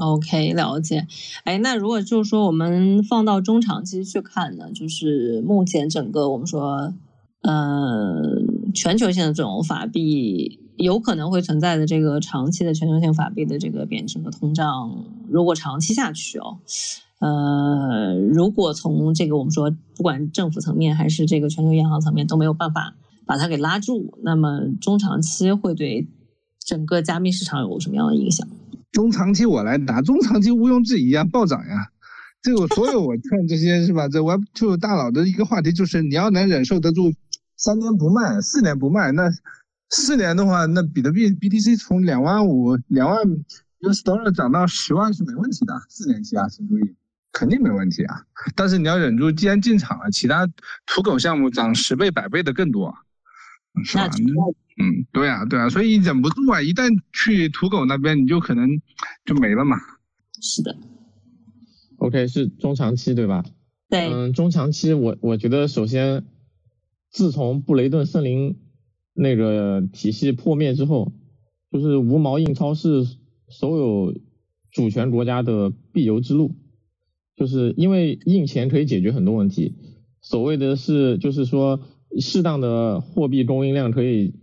[0.00, 1.06] OK，了解。
[1.44, 6.92] 哎，那如果就是说我们放到中长期去看呢，就是目前整个我们说，
[7.40, 8.42] 呃，
[8.74, 16.58] 全球性的这种法币有可能会存在的这个长期的全球性法币的这个贬值和通胀，如果长期下去哦。
[17.20, 22.94] 呃，如果从这个我们说，不管政府层面还是这个全球央行层面都没有办法
[23.26, 26.06] 把它给拉住，那么中长期会对
[26.64, 28.46] 整个加密市场有什么样的影响？
[28.92, 31.90] 中长期我来答，中长期毋庸置疑啊，暴涨呀！
[32.40, 34.08] 这个所有我看这些是吧？
[34.08, 37.12] 这 Web Two 大佬的一个话题就是，你要能忍受得住
[37.56, 39.28] 三年不卖、四年不卖，那
[39.90, 43.18] 四年的话，那比特币 BTC 从两万五、两万
[43.80, 46.94] US dollar 涨到十万是没问题的，四年期啊，请注意。
[47.30, 48.24] 肯定没问题啊，
[48.56, 50.46] 但是你要忍住，既然进场了，其他
[50.86, 52.92] 土狗项目涨十倍、百倍的更多，
[53.84, 54.08] 是吧？
[54.80, 58.80] 嗯，对啊，对啊，所以忍不住啊，一旦去土狗那边，你就可能
[59.24, 59.76] 就没了嘛。
[60.40, 60.76] 是的。
[61.98, 63.44] OK，是中长期对吧？
[63.88, 64.12] 对。
[64.12, 66.24] 嗯，中长期我我觉得首先，
[67.10, 68.58] 自从布雷顿森林
[69.18, 71.12] 那个体系破灭之后，
[71.72, 73.04] 就是无毛印钞是
[73.48, 74.14] 所有
[74.70, 76.52] 主权国家的必由之路。
[77.36, 79.74] 就是因为印钱可以解决很多问题，
[80.20, 81.80] 所谓的是就是说
[82.18, 84.34] 适当的货币供应量可以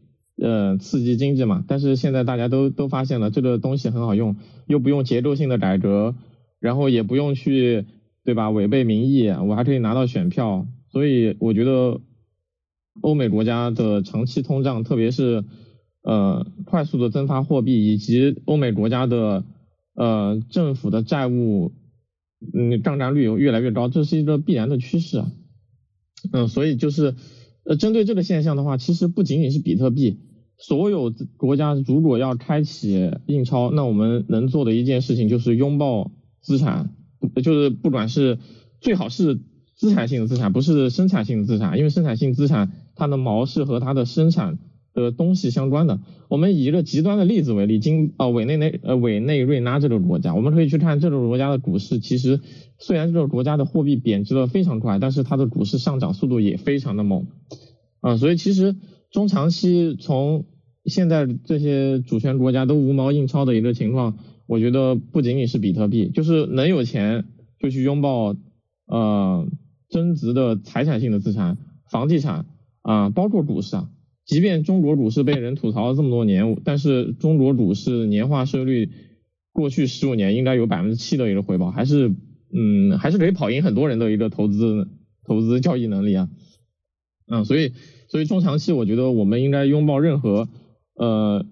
[0.41, 6.15] 呃刺激经济嘛，但是现在大家都都发现了这个东西很好用，又不用结构性的改革，
[6.61, 7.85] 然后也不用去
[8.23, 8.49] 对吧？
[8.49, 11.99] 违背民意，我还可以拿到选票，所以我觉得
[13.01, 15.43] 欧美国家的长期通胀，特别是
[16.03, 19.43] 呃快速的增发货币，以及欧美国家的
[19.95, 21.73] 呃政府的债务。
[22.53, 25.31] 嗯，杠杆率有越来越高，这是一个必然的趋势啊。
[26.31, 27.15] 嗯，所以就是
[27.63, 30.19] 呃，针对这个现象的话，其实不仅仅是比特币，
[30.57, 36.93] 所有国家如果要开启印钞，那我们能做的一件事情就是拥抱资产，
[37.41, 38.37] 就是不管是
[38.79, 39.39] 最好是
[39.75, 44.57] 资产性的资产，不是生产性的资产，因为生产性资产它的毛是和它的生产。
[44.95, 52.39] 的东西相关的，我们以一个极端的例子为例，今呃委内内呃委内瑞拉这个国家，我们可以去看这个国家的股市，其实
[52.79, 57.27] 虽然这个国家的货币贬值的非常快，但是它的股市上涨速度也非常的猛，
[57.99, 58.73] 啊，所以其实
[59.11, 60.45] 中长期从
[60.85, 67.25] 现在这些主权国家都无毛印钞的一个情况，我觉得不仅仅是比特币，就是能有钱
[67.59, 68.33] 就去拥抱
[68.87, 69.45] 呃
[69.89, 71.57] 增值的财产性的资产，
[71.91, 72.45] 房地产
[72.85, 73.89] 啊，包括股市啊。
[74.25, 78.91] 即便中国股市被人吐槽了这么多年，但是中国股市年化收益率
[79.51, 82.11] 过去十五年应该有百分之七的一个回报，还是
[82.53, 84.87] 嗯还是可以跑赢很多人的一个投资
[85.27, 86.29] 投资交易能力啊，
[87.27, 87.73] 嗯，所以
[88.07, 90.49] 所以中长期我觉得我们应该拥抱任何
[90.95, 91.45] 呃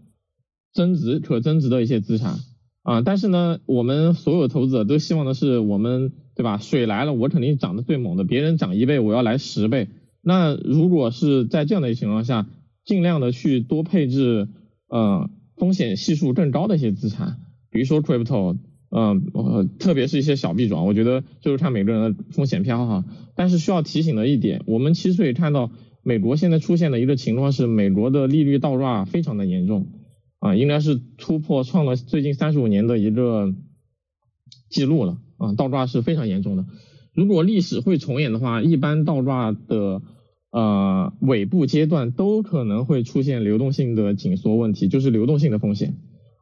[0.74, 2.39] 增值可增值的一些资产
[2.82, 6.58] 啊，但是呢，我们所有投资者都希望的是我们对吧？
[6.58, 9.89] 水来了，我肯定涨得最猛的，别人涨一倍，我要来十倍。
[10.26, 12.48] 那如果是在这样的情况下，
[12.86, 14.48] 尽量的去多配置，
[14.88, 18.58] 呃，风险系数更高的一些资产，比如说 crypto，
[18.90, 23.06] 嗯，呃，特别是一些小币种，我觉得就是看每个人的风险偏好哈。
[23.36, 25.72] 但是需要提醒的一点，我们其实也看到，
[26.04, 29.88] 美国现在出现的一个情况是，美国的利率倒挂非常的严重，
[30.40, 33.54] 啊，应该是突破创了最近三十五年的一个
[34.70, 36.66] 记录了，啊，倒挂是非常严重的。
[37.14, 40.02] 如果历史会重演的话，一般倒挂的。
[40.54, 45.96] 呃，尾部阶段都可能会出现流动性的紧缩问题，就是流动性的风险。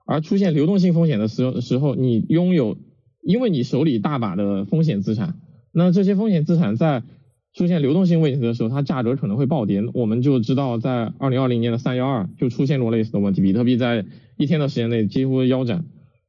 [0.05, 2.77] 而出现流动性风险的时时候，你拥有，
[3.23, 5.35] 因为你手里大把的风险资产，
[5.71, 7.03] 那这些风险资产在
[7.53, 9.81] 出现流动性问题的时候，它价格可能会暴跌。
[9.93, 15.85] 我们就知道，在二零二零年的三幺二就出现过类似的问题，比特币在一天的时间内几乎腰斩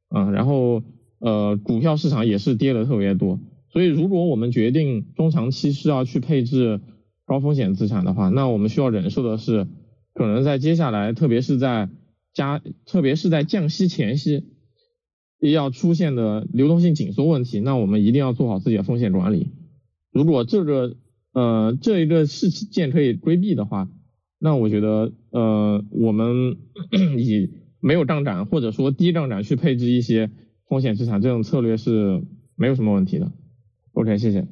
[0.07, 0.83] 啊，然后
[1.19, 3.41] 呃，股票市场也是跌的特别多。
[3.73, 6.79] 所以，如果我们决定中长期是要去配置
[7.25, 9.67] 高风险资产的话，那我们需要忍受的是，
[10.13, 11.89] 可能在接下来，特别是在
[12.33, 14.43] 加，特别是在降息前夕，
[15.39, 17.59] 要出现的流动性紧缩问题。
[17.59, 19.51] 那我们一定要做好自己的风险管理。
[20.11, 20.97] 如果这个
[21.33, 23.89] 呃这一个事件可以规避的话，
[24.39, 26.57] 那我觉得呃我们
[27.17, 30.29] 以没有杠杆或者说低杠杆去配置一些
[30.67, 32.23] 风险资产，这种策略是
[32.55, 33.31] 没有什么问题的。
[33.93, 34.47] OK，谢谢。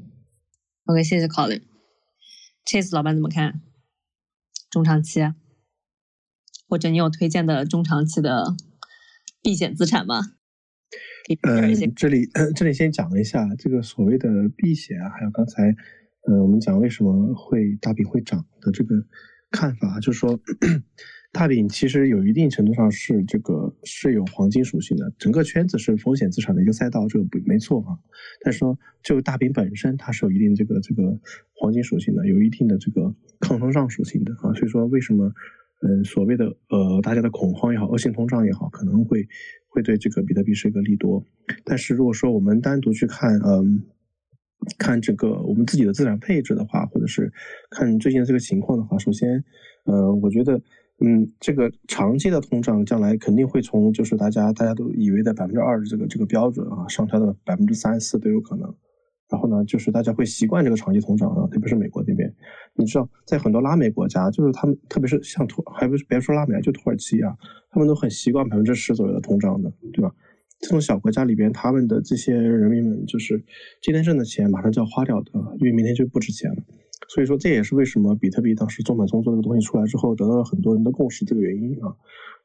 [0.86, 1.71] OK，谢谢 Colin。
[2.66, 3.62] Chase 老板怎么看？
[4.70, 5.20] 中长期，
[6.68, 8.56] 或者你有推荐的中长期的
[9.42, 10.22] 避险资产吗？
[11.44, 15.64] 呃，这里 这里先讲一下这个所谓的避险啊，还有刚才
[16.28, 18.96] 呃我们讲为什么会大笔会涨的这个
[19.52, 20.40] 看法，就是说。
[21.34, 27.98] 大饼其实有一定程度上是这个是有黄金属性的，整个圈子是风险资产的一个赛道，这个不没错啊。
[28.44, 31.18] 但是说就大饼本身它是有一定这个这个
[31.54, 34.52] 黄金属性的，有一定的这个抗通胀属性的啊。
[34.54, 35.32] 所以说为什么
[35.88, 39.26] 嗯所谓的呃大家的恐慌也好，恶性通胀也好，可能会
[39.70, 41.26] 会对这个比特币是一个利多。
[41.64, 43.82] 但是如果说我们单独去看嗯
[44.78, 47.32] 看这个我们自己的资产配置的话，或者是
[47.70, 49.46] 看最近这个情况的话，首先
[49.86, 50.62] 呃我觉得。
[51.04, 58.72] 嗯，这个长期的通胀将来肯定会从就是大家大家都以为的百分之二的这个这个标准啊，上调到百分之三四都有可能。
[59.30, 62.32] 然后呢，就是大家会习惯这个长期通胀啊，特别是美国那边，
[62.76, 67.34] 你知道，在很多拉美国家，就是他们特别是像土，还不是别说拉美，就土耳其啊，
[67.72, 70.14] 他们都很习惯百分之十左右的通胀的，对吧？
[70.60, 73.42] 这种小国家里边，他们的这些人民们就是
[73.82, 76.58] 今天挣的钱马上就要花掉的，因为明天就不值钱了。
[77.14, 81.94] 所以说，这也是为什么比特币当时重版重做这个东西出来之后，得到了很多人的共识这个原因啊。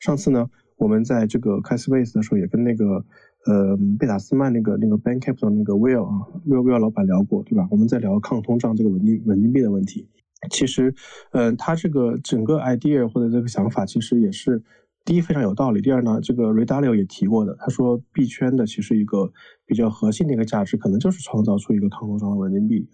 [0.01, 3.05] 上次呢，我们在这个开 Space 的时候，也跟那个
[3.47, 7.69] 呃贝塔斯曼那个那个 Bankcap 的那个 Will 啊，Will Will 老板聊过，对吧？
[7.71, 10.09] 我们在聊抗通胀这个稳定稳定币的问题。
[10.51, 10.93] 其实，
[11.31, 14.61] 嗯，他这个整个 idea 或者这个想法，其实也是
[15.05, 15.81] 第一非常有道理。
[15.81, 19.31] 第二呢，这个 Ray Dalio 也提过的，他说币圈的其实一个
[19.65, 22.89] 比较核心的一个价值，可能就是创造出一个抗通胀的稳定币。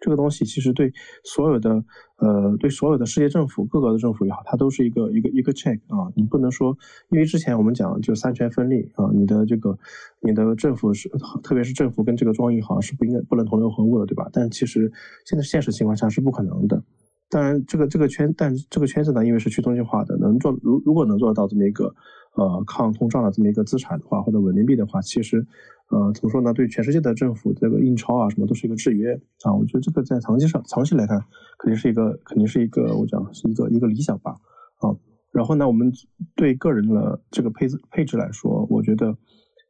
[0.00, 0.92] 这个东西其实对
[1.24, 1.70] 所有的
[2.18, 6.12] 呃，对所有的世界政府各个的政府也好，它都是一个一个一个 check 啊。
[6.16, 6.76] 你不能说，
[7.10, 9.78] 因为之前我们讲就三权分立啊，你的这个
[10.20, 11.08] 你的政府是，
[11.42, 14.28] 特别是政府跟这个中央银行是不应该不能同流合污的，对吧？
[14.32, 14.90] 但其实
[15.24, 16.82] 现在现实情况下是不可能的。
[17.30, 21.94] 当然，这个这个圈，但这个圈子呢，因为是去中心化的，能做如如果能做得到这么一个
[22.38, 25.46] 呃抗通胀的这么一个资产的话，或者稳定币的话，其实。
[25.90, 26.52] 呃，怎么说呢？
[26.52, 29.54] 对全世界的政府这个印钞啊，什么都是一个制约啊。
[29.54, 31.18] 我觉得这个在长期上、长期来看，
[31.58, 34.32] 肯定是一个，肯定是一个，我讲是一个一个理想吧。
[34.80, 34.92] 啊，
[35.32, 35.90] 然后呢，我们
[36.36, 39.16] 对个人的这个配置配置来说，我觉得，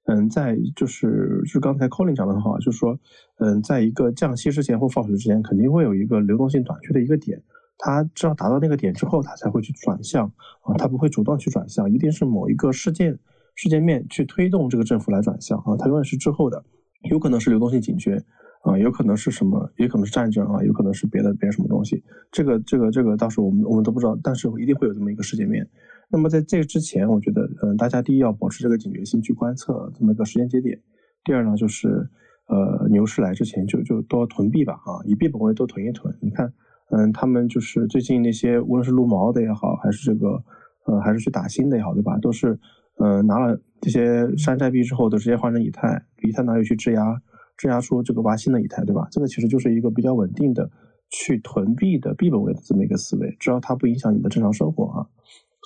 [0.07, 2.99] 嗯，在就是就刚才 Colin 讲的很好，就是说，
[3.39, 7.41] 嗯，在一个降息之前或放水之前，肯定会有一个流动性短缺的一个点。
[7.79, 10.27] 它只要达到那个点之后，它才会去转向
[10.63, 13.19] 啊，它不会主动去转向，一定是某一个事件。
[13.61, 16.65] 事件面去推动这个政府来转向啊，它永远是滞后的，
[17.11, 18.15] 有可能是流动性紧缺
[18.63, 25.69] 啊，有可能是什么，也可能是战争啊，有可能是别的别的什么东西，这个这个这个到时候我们我们都不知道，但是一定会有这么一个事件面。
[26.09, 30.81] 那么在这之前，我觉得嗯，大家第一要保持这个警觉性去观测这么一个时间节点，
[31.25, 32.09] 第二呢就是
[32.47, 36.17] 呃牛市来之前就就多囤币吧啊，以币本位多囤一囤。
[36.21, 36.53] 你看
[36.91, 40.43] 嗯，他们就是最近那些无论是撸毛的也好，还是这个
[40.87, 42.59] 呃还是去打新的也好，对吧，都是。
[43.01, 47.23] 呃，拿了这些山寨币之后，都直接换成以太，以太拿去质押，
[47.57, 49.07] 质押出这个挖新的以太，对吧？
[49.13, 50.69] 这个其实就是一个比较稳定的
[51.09, 55.07] 去囤币的币本位的这么一个思维，只要它不影响你的正常生活啊。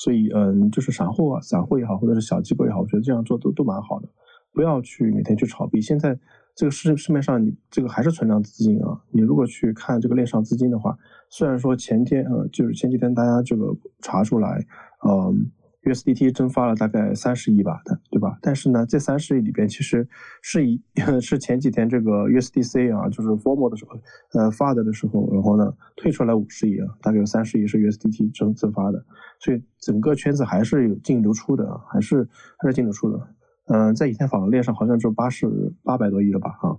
[0.04, 4.06] 所以，嗯，就是散户啊，散户也好，或者是小机构也好，我觉得这样做都都蛮好的。
[4.52, 5.80] 不要去每天去炒币。
[5.80, 6.18] 现在
[6.54, 9.00] 这个市市面上，你这个还是存量资金啊。
[9.10, 10.96] 你如果去看这个链上资金的话，
[11.28, 14.64] 虽然说前天呃，就是前几天大家这个查出来，
[15.08, 15.50] 嗯。
[15.84, 18.38] USDT 蒸发了大概三十亿吧，的对吧？
[18.40, 20.06] 但是呢，这三十亿里边其实
[20.40, 20.80] 是以
[21.20, 23.98] 是前几天这个 USDC 啊，就是 formal 的时候，
[24.38, 29.04] 呃发的的时候，然后呢退出来五十亿啊，大概有三十亿是 USDT 蒸蒸发的，
[29.40, 32.28] 所以整个圈子还是有净流出的，还是
[32.58, 33.18] 还是净流出的。
[33.66, 35.46] 嗯，在以太坊链上好像就八十
[35.84, 36.50] 八百多亿了吧？
[36.60, 36.78] 哈，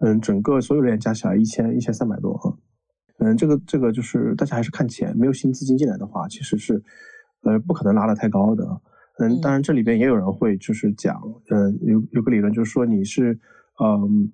[0.00, 2.56] 嗯，整个所有链加起来一千一千三百多哈。
[3.18, 6.82] 嗯，这个这个就是大家还是看钱，没有新资金进来的话，其实是。
[7.44, 8.64] 呃，不可能拉得太高的，
[9.18, 11.20] 嗯，当然这里边也有人会就是讲，
[11.50, 13.36] 嗯，有有个理论就是说你是，
[13.82, 14.30] 嗯，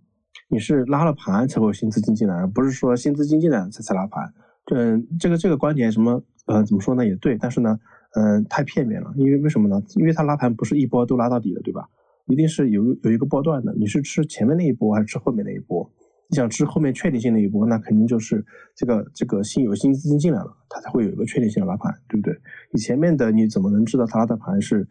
[0.51, 4.31] 你是拉了盘才会有新资金进来，不是说新资金进来才才拉盘，
[4.75, 7.79] 嗯，这个这个观点什么，呃，怎么说呢也对，但是呢，
[8.15, 9.83] 嗯，太片面了，因为为什么呢？
[9.97, 11.89] 因为它拉盘不是一波都拉到底的，对吧？
[12.27, 13.75] 一定是有有一个波段的。
[13.75, 15.89] 你是吃前面那一波还是吃后面那一波？
[16.31, 18.45] 你想吃后面确定性那一波，那肯定就是
[18.77, 22.35] 这个这个新有新资金进来了，它才会有一个确定性的拉盘，对不对？
[22.71, 24.87] 你前面的你怎么能知道它的盘是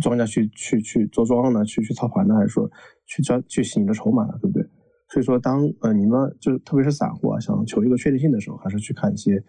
[0.00, 1.62] 庄家去去去做庄呢？
[1.64, 2.34] 去去操盘呢？
[2.36, 2.70] 还是说
[3.06, 4.32] 去抓去洗你的筹码呢？
[4.40, 4.66] 对不对？
[5.10, 9.42] 所以说，当呃你们就是特别是散户啊，想求一个确定性的时候，还是去看一些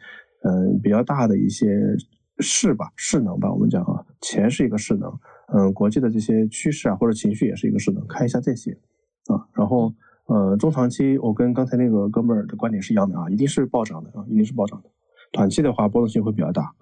[0.44, 1.68] 嗯比较大的一些
[2.40, 3.52] 势吧，势能吧。
[3.52, 5.12] 我们讲啊，钱是一个势能，
[5.54, 8.72] 嗯，国际的这些趋势啊或者情绪也是一个势能，看一下这些
[9.28, 9.94] 啊，然后。
[10.32, 14.90] 呃，中长期我跟刚才那个哥们儿的观点是一样的啊，一定是暴涨的啊，一定是暴涨的。
[15.32, 16.76] 短期的话波动性会比较大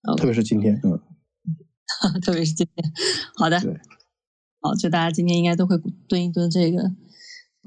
[0.00, 0.98] 啊，特别是今天，嗯，
[2.24, 2.90] 特别是今天，
[3.36, 3.60] 好的，
[4.62, 5.76] 好，就大家今天应该都会
[6.08, 6.90] 蹲一蹲这个。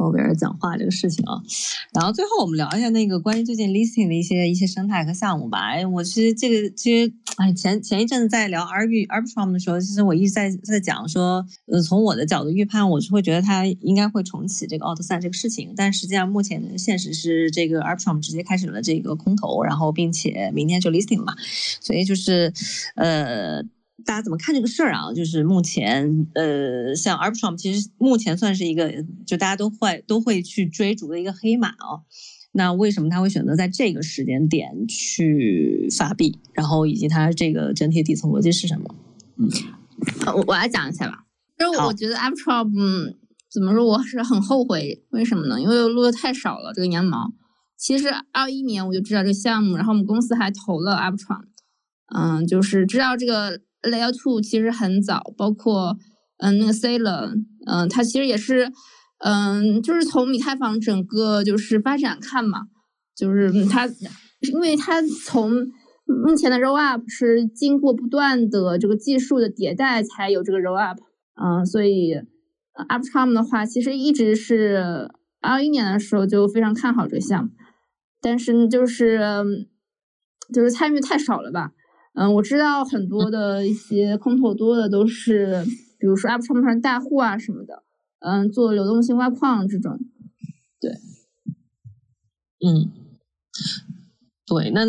[0.02, 1.38] 诺贝尔讲话这个事情啊，
[1.94, 5.60] 然后最后我们聊一下那个关于最近 listing 的一些一些生态和项目吧。
[5.60, 15.74] 哎，我其实这个其实哎前前一阵子在聊 Arb Arbitrum 的时候，其实我一直在在讲说，呃，从我的角度预判，我是会觉得它应该会重启这个奥特赛这个事情。
[15.78, 21.36] 但实际上目前现实是，这个 Arbitrum 直接开始了这个空投，然后并且明天就 listing 了嘛，
[21.80, 22.52] 所以就是
[22.96, 23.64] 呃。
[24.06, 25.14] 大家怎么看这个事儿啊？
[25.14, 28.92] 就是目前，呃，像 Arbitrum 其实目前算是一个，
[29.26, 32.04] 就大家都会都会去追逐的一个黑马哦。
[32.54, 36.38] 那为什么他会选择在这个时间点去发币？
[36.54, 38.96] 然后以及它这个整体底层逻辑是什么？
[39.38, 39.50] 嗯，
[40.36, 41.24] 我我来讲一下吧。
[41.58, 43.16] 就是我觉得 Arbitrum
[43.50, 45.04] 怎么说，我是很后悔。
[45.12, 45.62] 为什么呢？
[45.62, 47.32] 因为录的太少了这个羊毛。
[47.78, 51.46] 其实二一年我就知道这个项目，然后我们公司还投了 Arbitrum，
[52.14, 53.62] 嗯，就是知道这个。
[53.84, 55.98] Layer Two 其实很早，包括
[56.38, 57.34] 嗯那个 Sailor，
[57.66, 58.72] 嗯，它其实也是，
[59.20, 62.68] 嗯，就是从以太坊整个就是发展看嘛，
[63.16, 63.88] 就是它，
[64.42, 65.52] 因为它从
[66.06, 71.00] 目前的 Roll Up 是经过不断的这个技术的迭代才有这个 Roll Up，
[71.42, 72.16] 嗯，所以
[72.90, 75.10] Uptime 的话，其实一直是
[75.42, 77.52] 二一年的时候就非常看好这个项目，
[78.22, 79.20] 但是就是
[80.54, 81.72] 就是参与太少了吧。
[82.14, 85.64] 嗯，我知道很多的一些空投多的都是，
[85.98, 87.84] 比如说 App 上面大户啊什么的，
[88.20, 89.98] 嗯，做流动性挖矿这种，
[90.82, 90.92] 对，
[92.68, 92.92] 嗯，
[94.46, 94.86] 对，那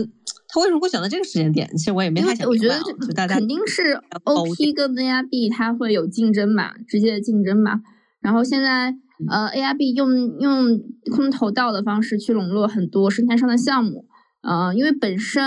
[0.48, 1.70] 他为什么会选择这个时间点？
[1.76, 2.46] 其实我也没太想。
[2.48, 2.78] 我觉得
[3.14, 3.94] 大家肯定是
[4.24, 7.80] OP 跟 ARB 它会有竞争嘛，直接的竞争嘛。
[8.20, 8.94] 然后现在
[9.30, 10.80] 呃 ARB 用用
[11.14, 14.06] 空投道的方式去笼络很多生态上的项目。
[14.43, 15.43] 嗯，因为本身，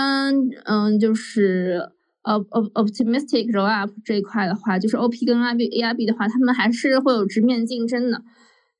[0.64, 1.90] 嗯，就是
[2.22, 8.22] 呃，op optimistic roll up 这一块的话，就是 OP 跟 ARB ARB 的话，他们还是会有直面竞争的。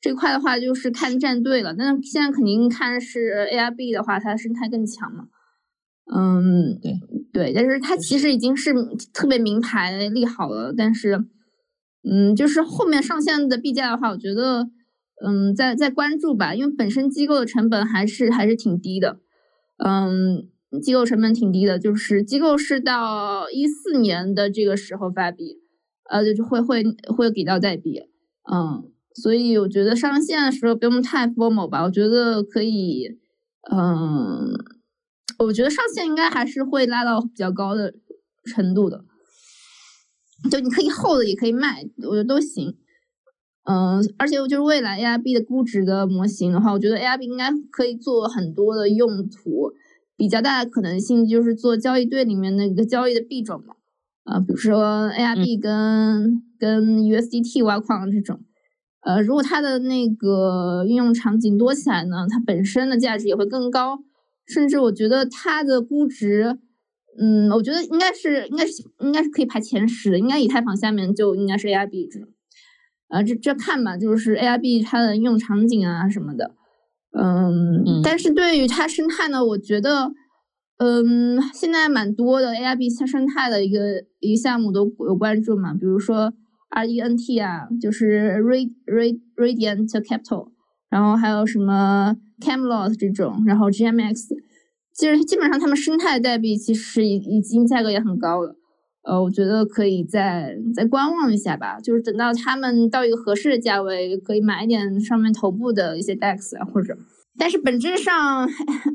[0.01, 1.75] 这块的话，就是看战队了。
[1.77, 5.25] 但是现在肯定看是 ARB 的话，它的生态更强嘛。
[6.15, 7.01] 嗯，对
[7.33, 8.73] 对，但是它其实已经是
[9.13, 10.73] 特别名牌利好了。
[10.77, 11.25] 但是，
[12.09, 14.69] 嗯，就是后面上线的币价的话，我觉得，
[15.25, 19.19] 嗯，在在关注吧，因为本身机构的成本还是还是挺低的。
[19.85, 20.49] 嗯，
[20.83, 25.59] 机构成本挺低的，就是机构是到一四年的这个时候发币，
[26.11, 26.83] 呃，就就会会
[27.15, 28.01] 会给到代币，
[28.51, 33.19] 嗯，所以我觉得上线的时候不用太 formal 吧，我觉得可以，
[33.71, 34.53] 嗯，
[35.39, 37.95] 我觉得上线应该还是会拉到比较高的
[38.45, 39.05] 程度的，
[40.51, 42.77] 就你可以 hold 也可以卖，我觉得都行。
[43.69, 49.73] 嗯，而且就是未来 ARB 的估值的模型的话，我觉得 ARB 应该可以做很多的用途，
[50.17, 53.75] 比较大的可能性就是做交易对里面那个交易的币种嘛，
[54.23, 58.39] 啊，比如说 ARB 跟跟 USDT 挖矿这种，
[59.01, 63.99] 呃，如果它的那个应用场景多起来呢，它本身的价值也会更高，
[64.47, 66.57] 甚至我觉得它的估值，
[67.19, 72.29] 嗯，我觉得应该是应该是应该是可以排前十的，应该以太坊下面就应该是 ARB 这种。
[73.09, 76.55] 啊，这这看吧，就是 ARB 它的应用场景啊什么的，
[77.17, 80.13] 嗯，但是对于它生态呢，我觉得，
[80.79, 86.33] 嗯，现在蛮多的 ARB 它生态的一个一个项目都有关注嘛，比如说
[86.71, 90.51] RENT 啊，就是 Rad Rad Radiant Capital，
[90.91, 94.35] 然后还有什么 Camelot 这种，然后 GMX，
[94.93, 98.57] 其实基本上他们生态代币其实已已经价格也很高了。
[99.07, 106.99] 呃，我觉得可以再再观望一下吧，就是等到他们到一个合适的价位，可以买一点上面头部的一些 DEX 啊，或者，
[107.39, 108.45] 但是本质上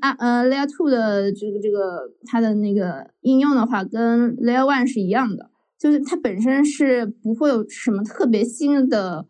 [0.01, 5.49] 啊，呃，Layer Two 的这个这个它的那个应用的话，跟 Layer One 是一样的，
[5.79, 9.25] 就是它本身是不会有什么特别新的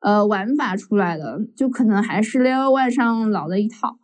[0.00, 3.98] 呃玩法出来的，就可能还是 Layer One 上老的一套，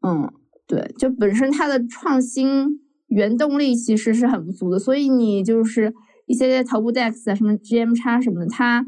[0.00, 0.32] 嗯，
[0.66, 2.80] 对，就本身它的创新。
[3.14, 5.94] 原动力其实是很不足的，所以你就是
[6.26, 8.84] 一些头部 DEX 啊，什么 GM 叉什么的，它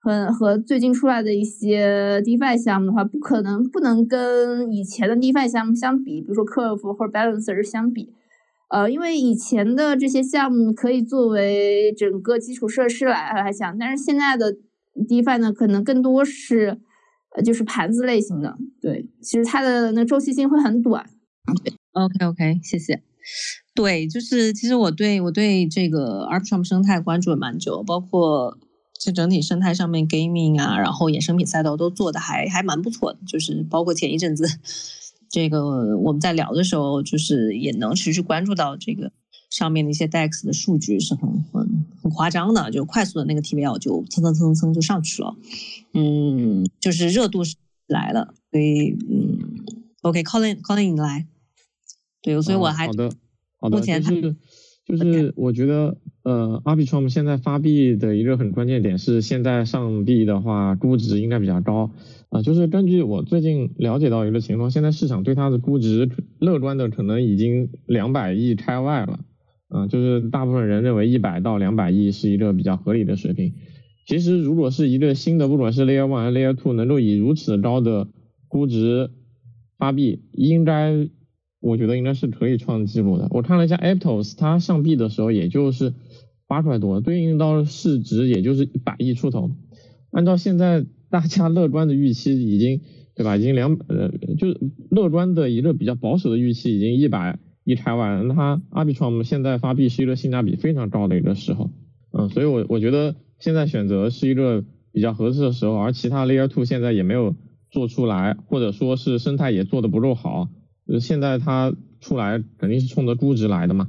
[0.00, 8.12] 和和最近出来的一些 DeFi 项目的话，不可能不能跟以前的 DeFi 项目相比，比如说 Curve 或者 Balancer 相比，
[8.70, 14.56] 呃，因为以前的这些项目可以作为整个基础设施来来讲，但是现在的
[15.08, 16.78] DeFi 呢，可能更多是
[17.36, 21.04] 呃就是盘子类型的，对，其实它的那周期性会很短。
[21.92, 23.02] OK OK，谢谢。
[23.74, 28.58] 对，就是其实我对我对这个 Arbitrum 生态关注了蛮久，包括。
[29.00, 34.44] 这整体生态上面，gaming 啊，然后衍生品赛道都做的还还蛮不错的，就是包括前一阵子，
[35.30, 39.12] 这个我们在聊的时候，就是也能持续关注到这个
[39.50, 45.36] 上面的一些 DEX 的数据是很很很夸张的，就快速的那个 TVL 就蹭蹭蹭蹭蹭就上去了，
[45.94, 47.54] 嗯，就是热度是
[47.86, 49.38] 来了，所以嗯
[50.02, 51.28] ，OK，Colin Colin 你来，
[52.22, 53.10] 对，所以我还好的
[53.60, 54.36] 好的，目前就是
[54.84, 55.96] 就是我觉得。
[56.24, 61.90] 呃，Arbitrum 现在发币的一个很关键点是，现在上币的话估值应该比较高
[62.28, 62.42] 啊。
[62.42, 69.20] 就是根据我最近了解到一个情况，现在市场对它的估值乐观的可能已经两百亿开外了，
[69.68, 73.54] 啊，就是大部分人认为一百到两百亿是一个比较合理的水平。
[74.06, 78.08] 其实如果是一个新的，不管是 Layer One 还是 Layer Two，能够以如此高的
[78.48, 79.08] 估值
[79.78, 81.08] 发币，应该
[81.60, 83.28] 我觉得应该是可以创纪录的。
[83.30, 85.94] 我看了一下 Aptos，它上币的时候也就是。
[86.50, 89.50] 八块多，对应到市值也就是一百亿出头。
[90.10, 92.80] 按照现在大家乐观的预期，已经
[93.14, 93.36] 对吧？
[93.36, 94.58] 已经两呃，就是
[94.90, 98.22] 乐观的一个比较保守的预期，已经一百亿开外。
[98.22, 101.70] 那它 Arbitrum 现在发币是一个性价比非常高的一个时候，
[102.12, 105.76] 嗯，所以我我觉得现在选择是一个比较合适的时候。
[105.76, 107.36] 而其他 Layer Two 现在也没有
[107.70, 110.48] 做出来，或者说是生态也做的不够好，
[110.88, 113.88] 呃，现在它出来肯定是冲着估值来的嘛。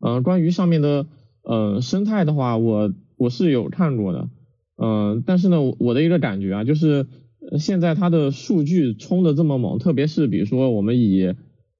[0.00, 1.06] 嗯，关于上面的。
[1.46, 4.30] 呃，生态的话，我我是有看过的，
[4.82, 7.06] 嗯，但是呢，我的一个感觉啊，就是
[7.58, 11.34] 现在它的数据冲的这么猛，特别是比如说我们以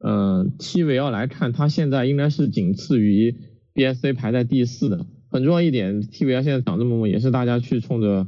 [0.05, 3.35] 嗯 TVL 来看，它现在应该是仅次于
[3.75, 5.07] BSC 排在第四的。
[5.31, 8.27] 很重要一点，TVL 现在涨这么猛，也是大家去冲着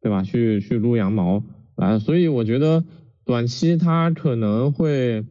[0.00, 1.44] 对吧，去去撸羊毛
[1.76, 2.82] 来，所以我觉得
[3.26, 5.26] 短期它可能会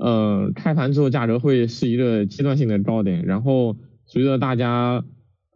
[0.00, 3.76] 呃开盘之后价格会是一个阶段性的高点，然后。
[4.12, 5.04] 随着大家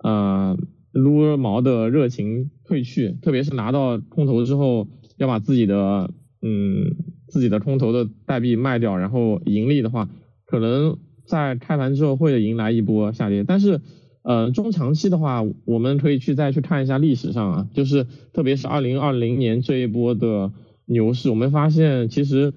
[0.00, 0.56] 呃
[0.92, 4.86] 撸毛的热情退去，特别是拿到空投之后，
[5.16, 6.94] 要把自己的嗯
[7.26, 10.08] 自己的空投的代币卖掉，然后盈利的话，
[10.46, 13.42] 可能在开盘之后会迎来一波下跌。
[13.42, 13.80] 但是
[14.22, 20.52] 呃中长期的话，我们可以去再去看一下历史上啊，就是特别是二零二零年这一波的
[20.86, 22.54] 牛市，我们发现其实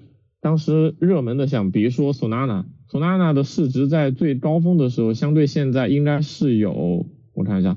[0.48, 2.64] 当时热门的像比如说 Solana。
[2.90, 7.76] Solana 的市值在最高峰的时候，相对现在应该是有，我看一下，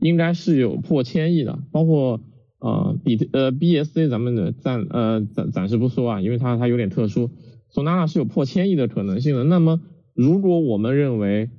[0.00, 1.58] 应该是有破千亿的。
[1.72, 2.22] 包括
[2.58, 7.28] 呃比呃 BSC 咱们的暂呃暂暂时不说啊，因为它它有点特殊。
[7.70, 9.44] Solana 是有破千亿的可能性的。
[9.44, 9.78] 那么
[10.14, 11.50] 如果我们认为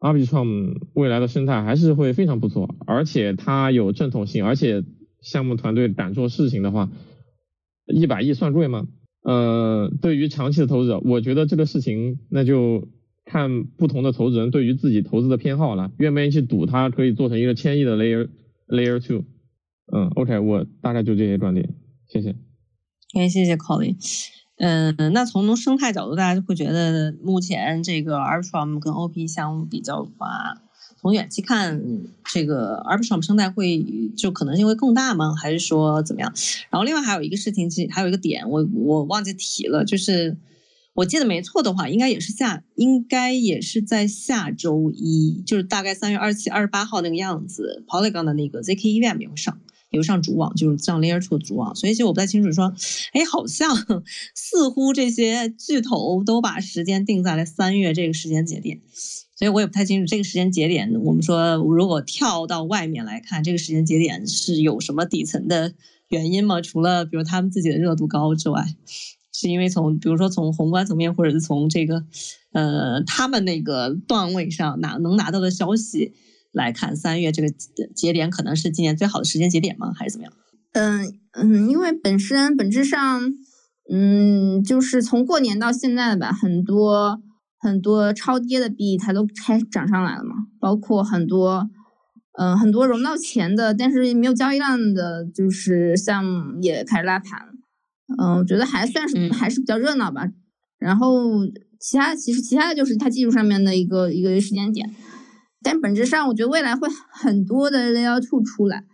[0.00, 4.84] Arbitrum 未来的生态还是会非常不错，而且它有正统性，而且
[5.20, 6.88] 项目团队敢做事情的话，
[7.84, 8.86] 一百亿算贵吗？
[9.22, 12.88] 呃，对于长期的投资者，我觉得这个事情那就
[13.24, 18.28] 看不同的投资人对于自己投资的偏好了，愿不愿意去赌它可以做成一个千亿的 layer
[18.68, 19.24] layer two。
[19.92, 21.74] 嗯，OK，我大概就这些观点，
[22.08, 22.36] 谢谢。
[23.14, 23.96] 哎，谢谢 Colin。
[24.58, 30.67] 嗯，那从生态角度，大家就会觉得目前这个 Arbitrum 跟 OP 项目比较的话。
[31.00, 31.80] 从远期看，
[32.24, 33.84] 这个 Arbitrum 生态会
[34.16, 35.34] 就可能性会更大吗？
[35.34, 36.32] 还是说怎么样？
[36.70, 40.36] 然后另外还有一个事情，其实还有一个点，我我忘记提了，就是
[40.94, 49.60] 我记得没错的话，应该也是下，应该也是在下周一，就是大概三月二十七、二十八号那个样子，Polygon 的那个 ZK EVM 也会上，
[49.90, 51.74] 也会上主网，就是上 Layer Two 的主网。
[51.74, 52.74] 所以其实我不太清楚，说，
[53.12, 53.74] 哎，好像
[54.34, 58.80] 似乎这些巨头都把时间定在了三月这个时间节点。
[59.36, 60.92] 所以我也不太清楚这个时间节点。
[61.04, 65.74] 我们说，如果跳到外面来看，这个时间节点是有什么底层的
[66.08, 66.60] 原因吗？
[66.60, 68.66] 除了比如他们自己的热度高之外，
[69.32, 72.04] 是因为从比如说从宏观层面，或者是从这个
[72.50, 76.14] 呃他们那个段位上拿能拿到的消息
[76.52, 77.48] 来看，三月这个
[77.94, 79.92] 节点可能是今年最好的时间节点吗？
[79.94, 80.32] 还是怎么样？
[80.72, 83.22] 嗯嗯，因为本身本质上，
[83.90, 87.22] 嗯，就是从过年到现在吧，很多。
[87.60, 91.68] 很多超跌的币它都开始涨上来了嘛，包括很多，
[92.38, 97.52] 嗯，很多融到钱的，但是没有交易量的，就是项目也开始拉盘了。
[98.16, 100.28] 嗯，我觉得还算是还是比较热闹吧。
[100.78, 101.44] 然后
[101.80, 104.88] 其他其实其他的就是它技术上面的一个一个时间点，
[105.70, 108.84] 但本质上我觉得未来会很多的 Layer Two 出来。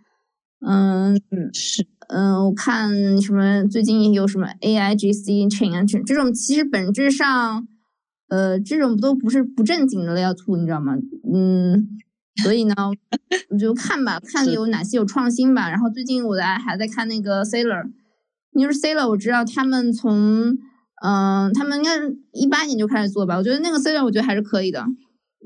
[0.59, 1.15] 嗯，
[1.53, 7.65] 是，嗯，我看什么最近有什么 AIGC chain 啊，这这种其实本质上，
[8.27, 10.97] 呃，这种都不是不正经的 layer two，你知道吗？
[11.33, 11.87] 嗯，
[12.43, 12.73] 所以呢，
[13.51, 15.69] 我就看吧， 看有哪些有创新吧。
[15.69, 17.85] 然后最近我在还在看那个 Sailor，
[18.53, 20.57] 因为 Sailor 我知道他们从，
[21.03, 21.91] 嗯，他们应该
[22.33, 24.83] 一八年就开始做吧，我觉得那个 Sailor 我觉得还是可以的。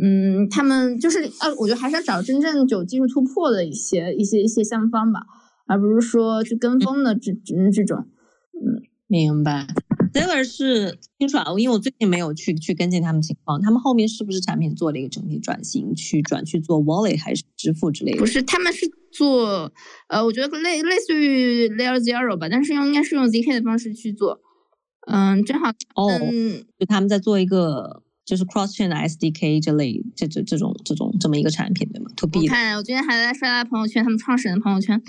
[0.01, 5.19] 嗯，他们就是呃，我觉得还是要找真正有技术突破的一些一些一些项目方吧，
[5.67, 8.07] 而不是说去跟风的这这这种。
[8.53, 9.67] 嗯，明白。
[10.13, 18.19] Seller 是清楚啊，因为我最近没有去去跟进他们情况，他们后面是不是产品做了一个整体转型，去转去做 Wallet 还是支付之类的？
[18.19, 19.71] 不是，他们是做
[20.07, 24.39] 呃，我觉得类类似于 Layer Zero 吧，但是用应该是用 ZK 的方式去做。
[25.11, 26.07] 嗯，正好哦，
[26.79, 28.01] 就他们在做一个。
[28.29, 35.01] 就是 cross chain 的 SDK 这类这这这种这种这么一个产品对吗？To B 我看我今天还在刷他朋友圈，他们创始人的朋友圈，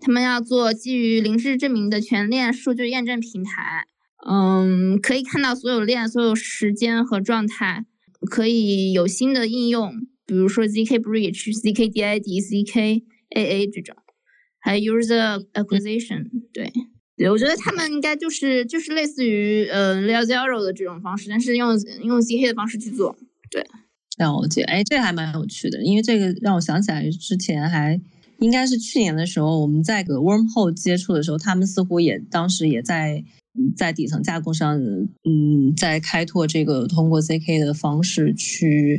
[0.00, 3.88] 他们要做基于零知证明的全链数据验证平台。
[4.24, 7.84] 嗯，可以看到所有链、所有时间和状态，
[8.30, 13.02] 可以有新的应用，比如说 zk bridge、zk did、zk
[13.34, 13.96] aa 这种，
[14.60, 16.26] 还有 user acquisition。
[16.52, 16.72] 对。
[17.22, 21.70] 对，我觉得他们应该就是就是类似于呃 Layer Zero 的这种方式，但是用
[22.02, 23.16] 用 zk 的方式去做。
[23.48, 23.64] 对，
[24.18, 24.62] 了解。
[24.62, 28.00] 哎，这还蛮有趣的，因为这个让我想起来之前还
[28.40, 33.22] 应该是去年的时候，我们在个 Wormhole 接触的时候，他们似乎也当时也在
[33.76, 38.98] 在底层架构上，嗯，在开拓这个通过 zk 的方式去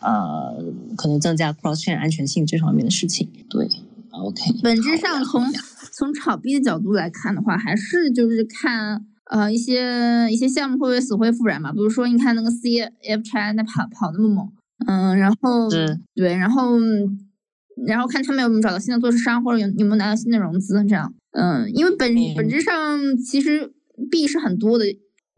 [0.00, 0.64] 呃
[0.96, 3.28] 可能增加 cross chain 安全性这方面的事情。
[3.48, 3.68] 对
[4.10, 4.42] ，OK。
[4.62, 5.44] 本质上从
[5.92, 11.70] 从炒币的角度来看的话，还是就是看呃一些一些项目会不会死灰复燃嘛？
[11.72, 14.52] 比如说你看那个 C F X I 那跑跑那么猛，
[14.86, 15.68] 嗯，然后
[16.14, 16.78] 对，然后
[17.86, 23.72] 然后看他们有没有找到新的做市商，或者有有没有拿到新的融资，这样，嗯，因为本本质上其实
[24.10, 24.84] 币是很多的，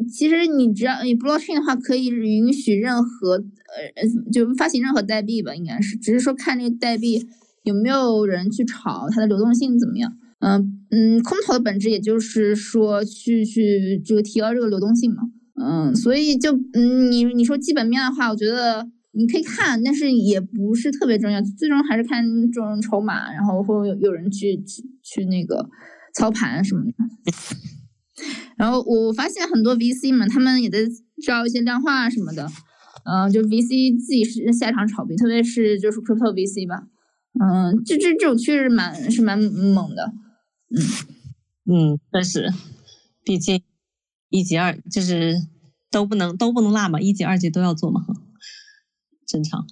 [0.09, 7.27] 其实你只要你 blockchain 的话，可以允许任何呃就发行任何代币吧，应该是，只是说看这个代币
[7.65, 10.13] 有没有人去炒，它的流动性怎么样。
[10.45, 15.23] 嗯嗯，空投的本质也就是说去去这个提高这个流动性嘛。
[15.61, 25.69] 嗯，所以就嗯你你说基本面的话，我觉得你可以看，但是也不是特别重要，最终还是看这种筹码，然后会有有人去去去那个
[26.15, 26.93] 操盘什么的。
[28.57, 30.79] 然后我发现很多 VC 们他们也在
[31.25, 32.49] 招一些量化什么的，
[33.05, 36.85] 嗯，就 VC 自己是下场炒币，特别是就是 Crypto VC 吧，
[37.41, 40.13] 嗯，这这这种确实蛮是蛮猛的。
[40.75, 42.53] 嗯嗯，确实，
[43.25, 43.63] 毕竟
[44.29, 45.37] 一级二就是
[45.91, 48.05] 都不能都不能落嘛，一级二级都要做嘛，
[49.27, 49.67] 正常。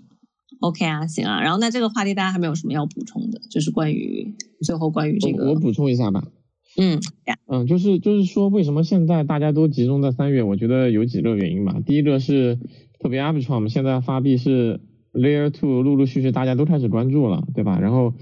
[0.61, 1.43] OK 啊，行啊。
[1.43, 4.35] 然后那这个话题大家还没有什么要补充的，就是关于
[4.65, 6.25] 最后关于这个，我补充一下吧。
[6.79, 6.99] 嗯
[7.47, 10.43] 嗯，就是就是说，为什么现在大家都集中在三月？
[10.43, 11.81] 我觉得有几个原因吧。
[11.85, 12.59] 第一个是
[13.01, 14.81] 特别 Arbitrum 现在发币是
[15.13, 17.79] Layer Two，陆陆续续大家都开始关注了，对吧？
[17.81, 18.15] 然后。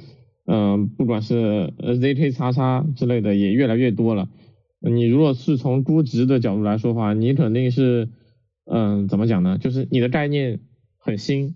[0.46, 4.28] 嗯，不管是呃 zk 叉叉之类的也越来越多了。
[4.80, 8.08] 你如果是从估值的角度来说的话，你肯定是，
[8.64, 9.58] 嗯，怎么讲呢？
[9.58, 10.60] 就是你的概念
[10.98, 11.54] 很新，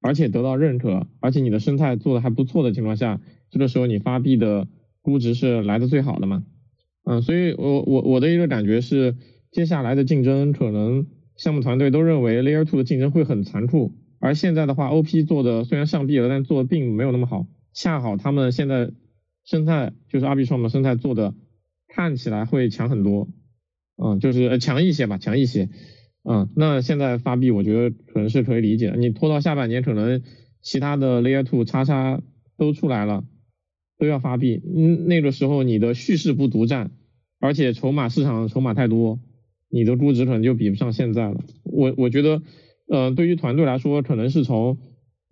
[0.00, 3.20] 而且得到认可，而且你的生态做的还不错的情况下，
[3.50, 4.66] 这个时候你发币的
[5.02, 6.44] 估值是来的最好的嘛。
[7.04, 9.14] 嗯，所以我我我的一个感觉是，
[9.52, 11.06] 接下来的竞争可能
[11.36, 17.46] 项目团队都认为 layer two 的竞争会很残酷，而现在的话，OP 做的虽然上币了，但做的并没有那么好。
[17.74, 18.90] 恰好他们现在
[19.44, 21.34] 生态就是阿比创的生态做的
[21.88, 23.28] 看起来会强很多，
[24.02, 25.68] 嗯，就是强一些吧，强一些，
[26.22, 28.94] 嗯，那现在发币我觉得可能是可以理解。
[28.96, 30.22] 你拖到下半年，可能
[30.62, 32.22] 其他的 Layer Two 叉叉
[32.56, 33.24] 都出来了，
[33.98, 36.90] 都要发币，嗯，那个时候你的叙事不独占，
[37.38, 39.20] 而且筹码市场筹码太多，
[39.68, 41.40] 你的估值可能就比不上现在了。
[41.64, 42.42] 我我觉得，
[42.88, 44.78] 嗯，对于团队来说，可能是从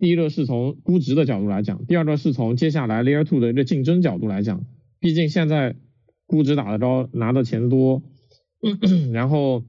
[0.03, 4.65] 第一个是从估值的角度来讲，第二个是从接下来 Layer Two 的一个竞争角度来讲。
[4.99, 5.77] 毕竟现在
[6.25, 8.03] 估值打得高，拿的钱多，
[9.13, 9.63] 然后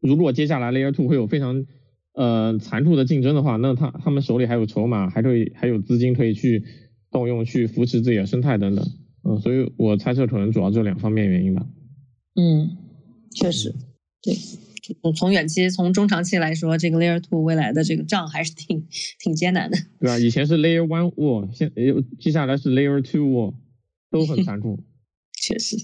[0.00, 1.66] 如果接下来 Layer Two 会有非常
[2.14, 6.62] 呃残酷的竞争的话，那他他们手里还有筹码，还可以还有资金可以去
[7.10, 8.86] 动用去扶持自己的生态等等。
[9.28, 11.66] 嗯，所以我猜测可能主要这两方面原因吧。
[12.36, 12.70] 嗯，
[13.34, 13.74] 确实，
[14.22, 14.32] 对。
[15.16, 18.86] 从远期、从中长期来说，这个 Layer Two 未来的这个仗还是挺
[19.18, 20.18] 挺艰难的，对啊？
[20.18, 21.72] 以前是 Layer One War，现
[22.18, 23.54] 接下来是 Layer Two War，
[24.10, 24.78] 都很 残酷。
[25.34, 25.76] 确实，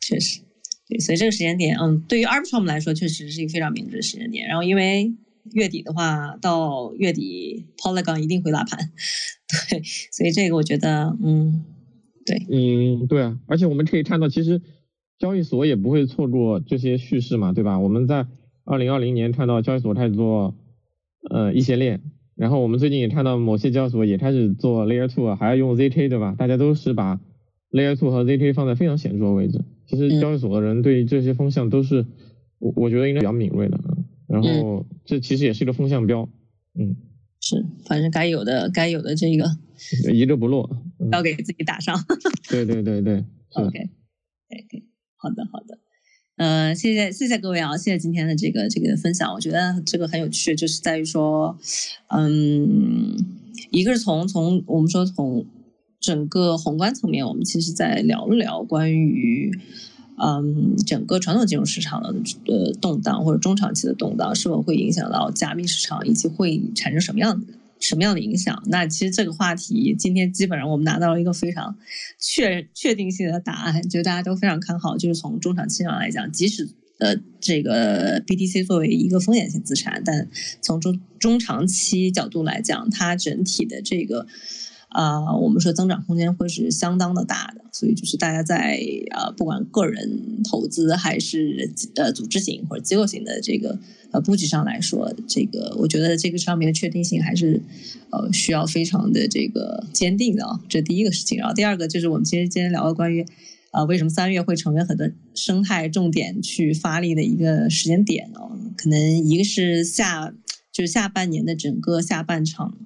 [0.00, 0.40] 确实，
[0.88, 4.46] 对，所以这个时间点，嗯，对于 Arbitrum 来说，确实是一个非常明智的时间点。
[4.46, 5.14] 然后，因为
[5.52, 8.90] 月底的话，到月底 Polygon 一定会拉盘，
[9.70, 9.82] 对，
[10.12, 11.64] 所以这个我觉得，嗯。
[12.26, 14.60] 对，嗯，对啊，而且我们可以看到，其实
[15.20, 17.78] 交易所也不会错过这些叙事嘛，对吧？
[17.78, 18.26] 我们在
[18.64, 20.56] 二零二零年看到交易所开始做
[21.30, 22.00] 呃一些链，
[22.34, 26.34] 然后我们最近也看到某些交易所也开始做 Layer Two，还要用 ZK，对吧？
[26.36, 27.20] 大家都是把
[27.70, 29.62] Layer Two 和 ZK 放在非常显著的位置。
[29.86, 32.06] 其实交易所的人对这些风向都是，
[32.58, 33.78] 我我觉得应该比较敏锐的。
[34.26, 36.28] 然后这其实也是一个风向标，
[36.78, 36.96] 嗯，
[37.40, 39.44] 是，反正该有的该有的这个
[40.12, 40.70] 一个不落，
[41.10, 41.96] 要给自己打上。
[42.48, 43.88] 对对对对，OK，OK，
[45.20, 45.78] 好的好的，
[46.36, 51.58] 呃，谢谢谢谢各位啊，谢谢今天的这个这个分享，我觉得这个很有趣，就是在于说，
[52.08, 53.16] 嗯，
[53.70, 55.46] 一个是从从我们说从。
[56.02, 59.52] 整个宏观层面，我们其实在聊了聊关于，
[60.16, 62.14] 嗯，整个传统金融市场的
[62.46, 68.62] 呃动荡或者中长期的动荡是否会影响到加密市场，以及会产生什么样的什么样的影响？
[68.66, 71.76] 那其实这个话题今天基本上我们拿到了一个非常
[72.20, 74.96] 确确定性的答案，就大家都非常看好。
[74.96, 76.68] 就是从中长期上来讲，即使
[76.98, 80.28] 呃这个 BTC 作为一个风险性资产，但
[80.60, 84.26] 从中中长期角度来讲，它整体的这个。
[84.92, 88.76] 啊，我们说增长空间会是相当的大的，所以就是大家在
[89.10, 93.78] 啊，不管个人投资还是呃组织型或者机构型的这个
[94.12, 97.62] 呃布局上来说，这个我觉得这个上面的确定性还是
[98.10, 101.38] 呃需要非常的这个坚定的啊，这第一个事情。
[101.38, 103.24] 然后第二个就是我们其实今天聊了关于
[103.70, 110.32] 啊为什么三月会成为很多生态重点去发力的一个时间点哦，可能一个是下
[110.72, 112.76] 就是下半年的整个下半场。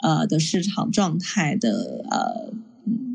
[0.00, 2.52] 呃的市场状态的呃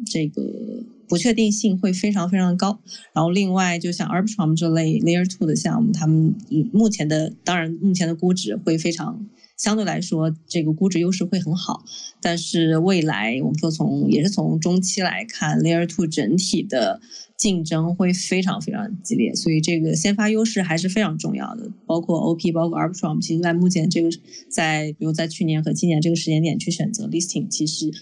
[0.06, 0.84] 这个
[1.14, 2.80] 不确定性会非常非常高，
[3.14, 6.34] 然后另外就像 Arbitrum 这类 Layer Two 的项目，他们
[6.72, 9.28] 目前的当然目前的估值会非常。
[9.55, 11.86] 相对来说，这个估值优势会很好，
[12.20, 16.99] 但是未来我们说从也是从中期来看，Layer Two 整体的
[17.38, 21.70] 竞争会非常非常激烈，所以这个先发优势还是非常重要的。
[21.86, 24.09] 包括 OP，包括 Arbitrum，其实在目前这个
[24.49, 27.93] 在比如在去年和今年这个时间点去选择 Listing，其实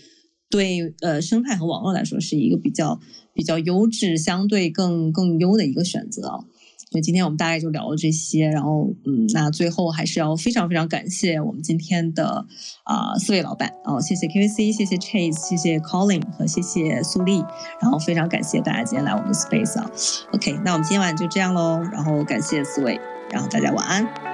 [0.52, 3.00] 对呃生态和网络来说是一个比较
[3.34, 6.46] 比较优质、相对更更优的一个选择啊。
[6.92, 12.46] 所以今天我们大概就聊了这些，然后嗯，那最后还是要非常非常感谢我们今天的
[12.84, 17.42] 啊四位老板哦，谢谢 KVC，谢谢 Chase，谢谢 Colin 和谢谢苏丽，
[17.82, 19.90] 然后非常感谢大家今天来我们的 Space 啊
[20.34, 23.00] ，OK，那我们今天晚上就这样喽，然后感谢四位，
[23.32, 24.31] 然后大家晚安。